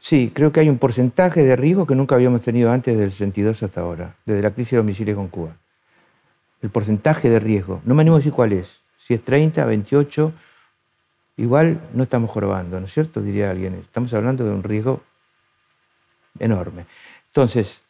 [0.01, 3.63] Sí, creo que hay un porcentaje de riesgo que nunca habíamos tenido antes del 62
[3.63, 5.55] hasta ahora, desde la crisis de los misiles con Cuba.
[6.61, 10.33] El porcentaje de riesgo, no me animo a decir cuál es, si es 30, 28,
[11.37, 13.21] igual no estamos jorobando, ¿no es cierto?
[13.21, 13.75] Diría alguien.
[13.75, 15.01] Estamos hablando de un riesgo
[16.37, 16.85] enorme.
[17.27, 17.81] Entonces,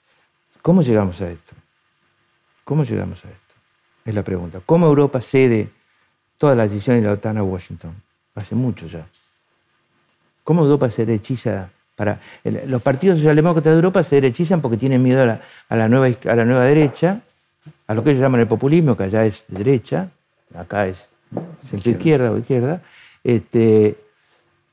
[0.61, 1.53] ¿cómo llegamos a esto?
[2.63, 3.53] ¿Cómo llegamos a esto?
[4.05, 4.61] Es la pregunta.
[4.65, 5.69] ¿Cómo Europa cede
[6.37, 8.01] todas las decisiones de la OTAN a Washington?
[8.35, 9.07] Hace mucho ya.
[10.43, 11.69] ¿Cómo Europa se derechiza
[12.43, 17.21] los partidos socialdemócratas de Europa se derechizan porque tienen miedo a la, nueva, derecha,
[17.87, 20.09] a lo que ellos llaman el populismo, que allá es de derecha,
[20.55, 20.97] acá es
[21.69, 22.81] centro izquierda o izquierda.
[23.23, 23.97] Este,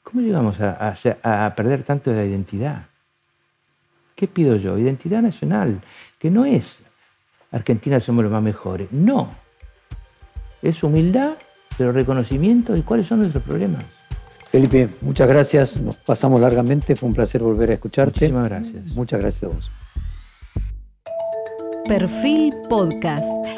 [0.03, 2.87] ¿Cómo llegamos a, perder tanto de la identidad?
[4.15, 4.79] ¿Qué pido yo?
[4.79, 5.81] Identidad nacional,
[6.19, 6.83] que no es
[7.51, 9.31] Argentina somos los más mejores, no.
[10.63, 11.35] Es humildad,
[11.77, 13.85] pero reconocimiento de cuáles son nuestros problemas.
[14.51, 15.77] Felipe, muchas gracias.
[15.77, 16.97] Nos pasamos largamente.
[16.97, 18.29] Fue un placer volver a escucharte.
[18.29, 18.85] Muchísimas gracias.
[18.95, 19.71] Muchas gracias a vos.
[21.89, 23.56] Perfil Podcast.